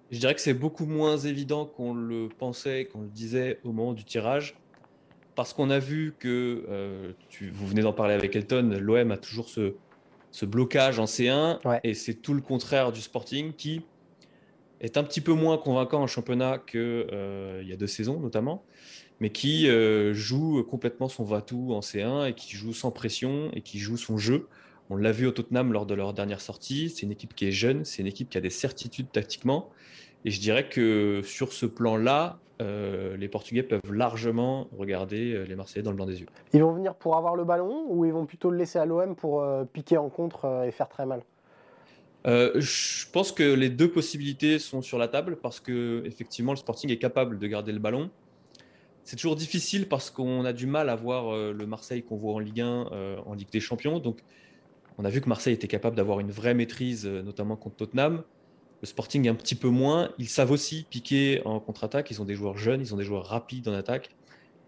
[0.09, 3.93] Je dirais que c'est beaucoup moins évident qu'on le pensait, qu'on le disait au moment
[3.93, 4.55] du tirage
[5.35, 7.11] parce qu'on a vu que, euh,
[7.51, 9.75] vous venez d'en parler avec Elton, l'OM a toujours ce,
[10.43, 13.81] blocage en C1, et c'est tout le contraire du Sporting qui
[14.81, 18.63] est un petit peu moins convaincant en championnat qu'il euh, y a deux saisons notamment,
[19.19, 23.61] mais qui euh, joue complètement son va-tout en C1 et qui joue sans pression et
[23.61, 24.47] qui joue son jeu.
[24.89, 27.51] On l'a vu au Tottenham lors de leur dernière sortie, c'est une équipe qui est
[27.51, 29.69] jeune, c'est une équipe qui a des certitudes tactiquement,
[30.25, 35.55] et je dirais que sur ce plan-là, euh, les Portugais peuvent largement regarder euh, les
[35.55, 36.27] Marseillais dans le blanc des yeux.
[36.53, 39.15] Ils vont venir pour avoir le ballon ou ils vont plutôt le laisser à l'OM
[39.15, 41.23] pour euh, piquer en contre et faire très mal?
[42.27, 46.89] Je pense que les deux possibilités sont sur la table parce que effectivement le Sporting
[46.89, 48.09] est capable de garder le ballon.
[49.03, 52.39] C'est toujours difficile parce qu'on a du mal à voir le Marseille qu'on voit en
[52.39, 52.87] Ligue 1,
[53.27, 53.99] en Ligue des Champions.
[53.99, 54.23] Donc
[54.97, 58.23] On a vu que Marseille était capable d'avoir une vraie maîtrise, notamment contre Tottenham.
[58.85, 60.11] Le Sporting un petit peu moins.
[60.19, 62.11] Ils savent aussi piquer en contre-attaque.
[62.11, 64.11] Ils ont des joueurs jeunes, ils ont des joueurs rapides en attaque.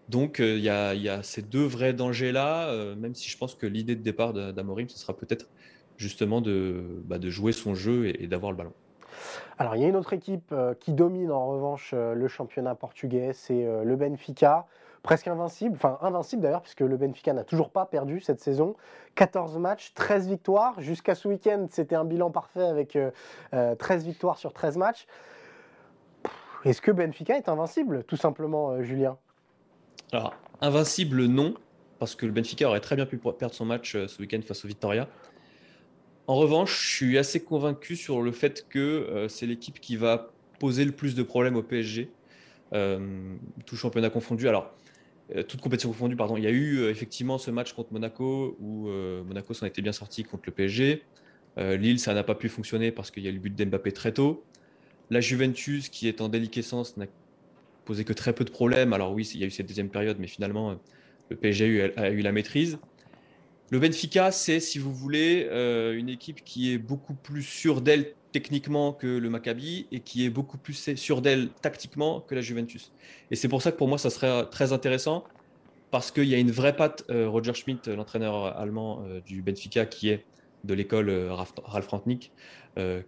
[0.08, 4.02] Donc il y, a ces deux vrais dangers-là, même si je pense que l'idée de
[4.02, 5.48] départ d'Amorim, ce sera peut-être
[5.98, 8.72] justement de, bah, jouer son jeu et d'avoir le ballon.
[9.58, 12.74] Alors, il y a une autre équipe euh, qui domine en revanche euh, le championnat
[12.74, 14.66] portugais, c'est euh, le Benfica.
[15.08, 18.76] Presque invincible, enfin invincible d'ailleurs, puisque le Benfica n'a toujours pas perdu cette saison.
[19.14, 20.78] 14 matchs, 13 victoires.
[20.82, 22.98] Jusqu'à ce week-end, c'était un bilan parfait avec
[23.78, 25.06] 13 victoires sur 13 matchs.
[26.66, 29.16] Est-ce que Benfica est invincible, tout simplement, Julien?
[30.12, 31.54] Alors, invincible, non,
[31.98, 34.68] parce que le Benfica aurait très bien pu perdre son match ce week-end face au
[34.68, 35.08] Victoria.
[36.28, 40.28] En revanche, je suis assez convaincu sur le fait que euh, c'est l'équipe qui va
[40.58, 42.10] poser le plus de problèmes au PSG,
[42.74, 43.34] euh,
[43.64, 44.46] tout championnat confondu.
[44.46, 44.87] Alors, euh,
[45.46, 46.36] toute compétition confondue, pardon.
[46.36, 48.88] Il y a eu effectivement ce match contre Monaco où
[49.26, 51.02] Monaco s'en était bien sorti contre le PSG.
[51.58, 54.12] Lille, ça n'a pas pu fonctionner parce qu'il y a eu le but d'Mbappé très
[54.12, 54.42] tôt.
[55.10, 57.06] La Juventus, qui est en déliquescence, n'a
[57.84, 58.92] posé que très peu de problèmes.
[58.92, 60.78] Alors oui, il y a eu cette deuxième période, mais finalement,
[61.28, 62.78] le PSG a eu la maîtrise.
[63.70, 68.14] Le Benfica, c'est, si vous voulez, euh, une équipe qui est beaucoup plus sûre d'elle
[68.32, 72.92] techniquement que le Maccabi et qui est beaucoup plus sûre d'elle tactiquement que la Juventus.
[73.30, 75.24] Et c'est pour ça que pour moi, ça serait très intéressant
[75.90, 77.04] parce qu'il y a une vraie patte.
[77.10, 80.24] Euh, Roger Schmidt, l'entraîneur allemand euh, du Benfica, qui est
[80.64, 82.32] de l'école Ralf Rantnick,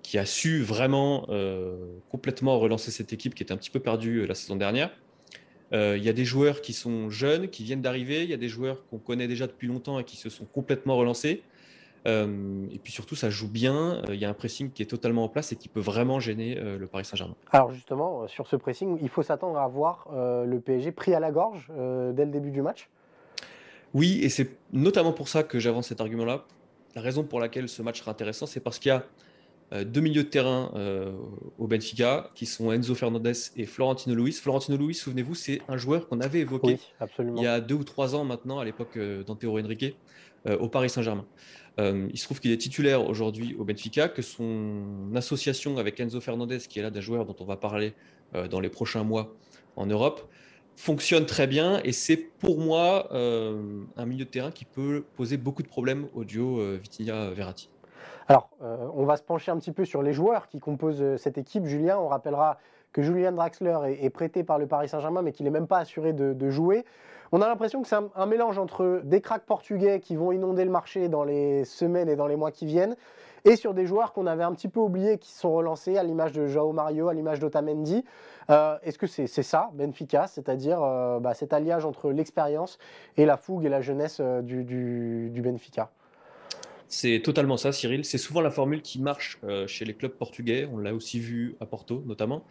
[0.03, 1.27] qui a su vraiment
[2.09, 4.91] complètement relancer cette équipe qui était un petit peu perdue la saison dernière.
[5.73, 8.25] Euh, il y a des joueurs qui sont jeunes, qui viennent d'arriver.
[8.25, 10.97] Il y a des joueurs qu'on connaît déjà depuis longtemps et qui se sont complètement
[10.97, 11.43] relancés.
[12.07, 14.03] Euh, et puis surtout, ça joue bien.
[14.09, 16.20] Euh, il y a un pressing qui est totalement en place et qui peut vraiment
[16.20, 17.36] gêner le Paris Saint-Germain.
[17.53, 21.30] Alors justement, sur ce pressing, il faut s'attendre à voir le PSG pris à la
[21.30, 22.88] gorge dès le début du match?
[23.92, 26.44] Oui, et c'est notamment pour ça que j'avance cet argument-là.
[26.94, 29.05] La raison pour laquelle ce match sera intéressant, c'est parce qu'il y a
[29.72, 31.12] euh, deux milieux de terrain euh,
[31.59, 34.32] au Benfica, qui sont Enzo Fernandez et Florentino Luis.
[34.32, 36.78] Florentino Luis, souvenez-vous, c'est un joueur qu'on avait évoqué
[37.20, 39.96] il y a deux ou trois ans maintenant, à l'époque euh, d'Antero Henrique,
[40.59, 41.26] au Paris Saint-Germain.
[41.79, 46.59] Il se trouve qu'il est titulaire aujourd'hui au Benfica, que son association avec Enzo Fernandez,
[46.59, 47.95] qui est là d'un joueur dont on va parler
[48.51, 49.35] dans les prochains mois
[49.77, 50.29] en Europe,
[50.77, 55.62] fonctionne très bien et c'est pour moi un milieu de terrain qui peut poser beaucoup
[55.62, 57.71] de problèmes au duo Vitinha-Verratti.
[58.31, 61.16] Alors, euh, on va se pencher un petit peu sur les joueurs qui composent euh,
[61.16, 61.66] cette équipe.
[61.66, 62.59] Julien, on rappellera
[62.93, 66.12] que Julien Draxler est, prêté par le Paris Saint-Germain, mais qu'il n'est même pas assuré
[66.12, 66.85] de, jouer.
[67.33, 70.70] On a l'impression que c'est un, mélange entre des cracks portugais qui vont inonder le
[70.70, 72.97] marché dans les semaines et dans les mois qui viennent,
[73.45, 76.33] et sur des joueurs qu'on avait un petit peu oubliés qui sont relancés, à l'image
[76.33, 78.05] de Joao Mario, à l'image d'Otamendi.
[78.51, 80.81] Euh, est-ce que c'est ça, Benfica, c'est-à-dire
[81.20, 82.78] bah, cet alliage entre l'expérience
[83.16, 85.91] et la fougue et la jeunesse du Benfica?
[86.93, 88.05] C'est totalement ça, Cyril.
[88.05, 90.68] C'est souvent la formule qui marche euh, chez les clubs portugais.
[90.72, 92.45] On l'a aussi vu à Porto, notamment.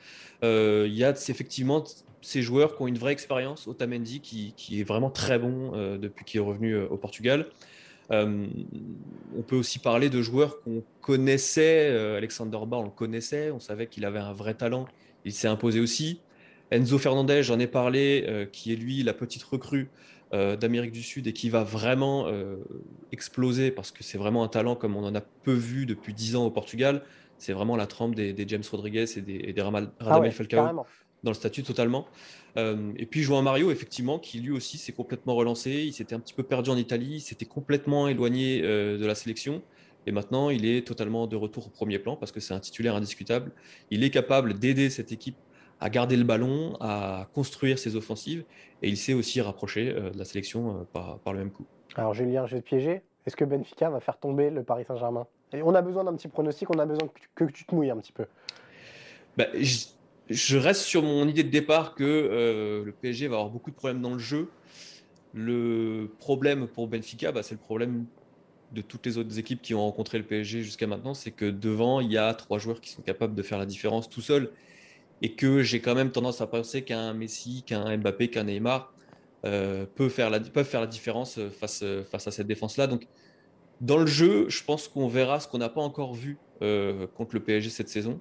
[0.46, 1.84] Euh, il y a effectivement
[2.22, 3.68] ces joueurs qui ont une vraie expérience.
[3.68, 7.48] Otamendi, qui, qui est vraiment très bon euh, depuis qu'il est revenu au Portugal.
[8.12, 11.90] on peut aussi parler de joueurs qu'on connaissait.
[12.16, 13.52] Alexander Bar, on le connaissait.
[13.52, 14.88] On savait qu'il avait un vrai talent.
[15.26, 16.22] Il s'est imposé aussi.
[16.72, 19.90] Enzo Fernandez, j'en ai parlé, qui est lui la petite recrue
[20.34, 22.58] euh, d'Amérique du Sud et qui va vraiment euh,
[23.12, 26.36] exploser parce que c'est vraiment un talent comme on en a peu vu depuis 10
[26.36, 27.02] ans au Portugal.
[27.40, 30.86] C'est vraiment la trempe des, James Rodriguez et des, des Radamel ah Falcao
[31.24, 32.08] dans le statut totalement.
[32.58, 35.72] Euh, et puis João Mario, effectivement, qui lui aussi s'est complètement relancé.
[35.72, 39.64] Il s'était un petit peu perdu en Italie, il s'était complètement éloigné de la sélection.
[40.06, 42.96] Et maintenant, il est totalement de retour au premier plan parce que c'est un titulaire
[42.96, 43.52] indiscutable.
[43.90, 45.36] Il est capable d'aider cette équipe
[45.80, 48.44] à garder le ballon, à construire ses offensives,
[48.82, 51.66] et il s'est aussi rapproché euh, de la sélection euh, par, le même coup.
[51.96, 53.02] Alors Julien, je vais te piéger.
[53.26, 55.28] Est-ce que Benfica va faire tomber le Paris Saint-Germain?
[55.54, 57.98] Et on a besoin d'un petit pronostic, on a besoin que tu, te mouilles un
[57.98, 58.26] petit peu.
[59.38, 59.46] Bah,
[60.30, 63.76] je, reste sur mon idée de départ que euh, le PSG va avoir beaucoup de
[63.76, 64.50] problèmes dans le jeu.
[65.34, 68.06] Le problème pour Benfica, bah, c'est le problème
[68.72, 72.02] de toutes les autres équipes qui ont rencontré le PSG jusqu'à maintenant, c'est que devant,
[72.02, 74.52] il y a trois joueurs qui sont capables de faire la différence tout seuls
[75.22, 78.94] et que j'ai quand même tendance à penser qu'un Messi, qu'un Mbappé, qu'un Neymar
[79.46, 82.88] euh, peuvent, faire la, faire la différence euh, face, euh, face à cette défense-là.
[82.88, 83.08] Donc,
[83.82, 86.38] dans le jeu, je pense qu'on verra ce qu'on n'a pas encore vu
[87.16, 88.20] contre le PSG cette saison.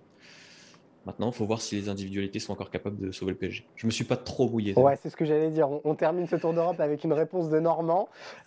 [1.07, 3.65] Maintenant, il faut voir si les individualités sont encore capables de sauver le PSG.
[3.77, 4.79] Je ne me suis pas trop mouillé.
[4.79, 5.69] Ouais, c'est ce que j'allais dire.
[5.85, 8.09] On, termine ce tour d'Europe avec une réponse de Normand.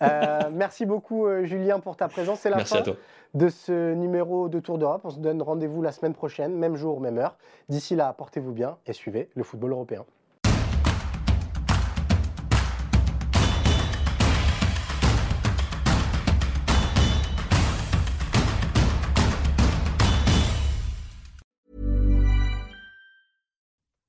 [0.52, 2.40] merci beaucoup, Julien, pour ta présence.
[2.40, 2.84] C'est la merci fin
[3.34, 5.02] de ce numéro de Tour d'Europe.
[5.04, 7.36] On se donne rendez-vous la semaine prochaine, même jour, même heure.
[7.68, 10.04] D'ici là, portez-vous bien et suivez le football européen.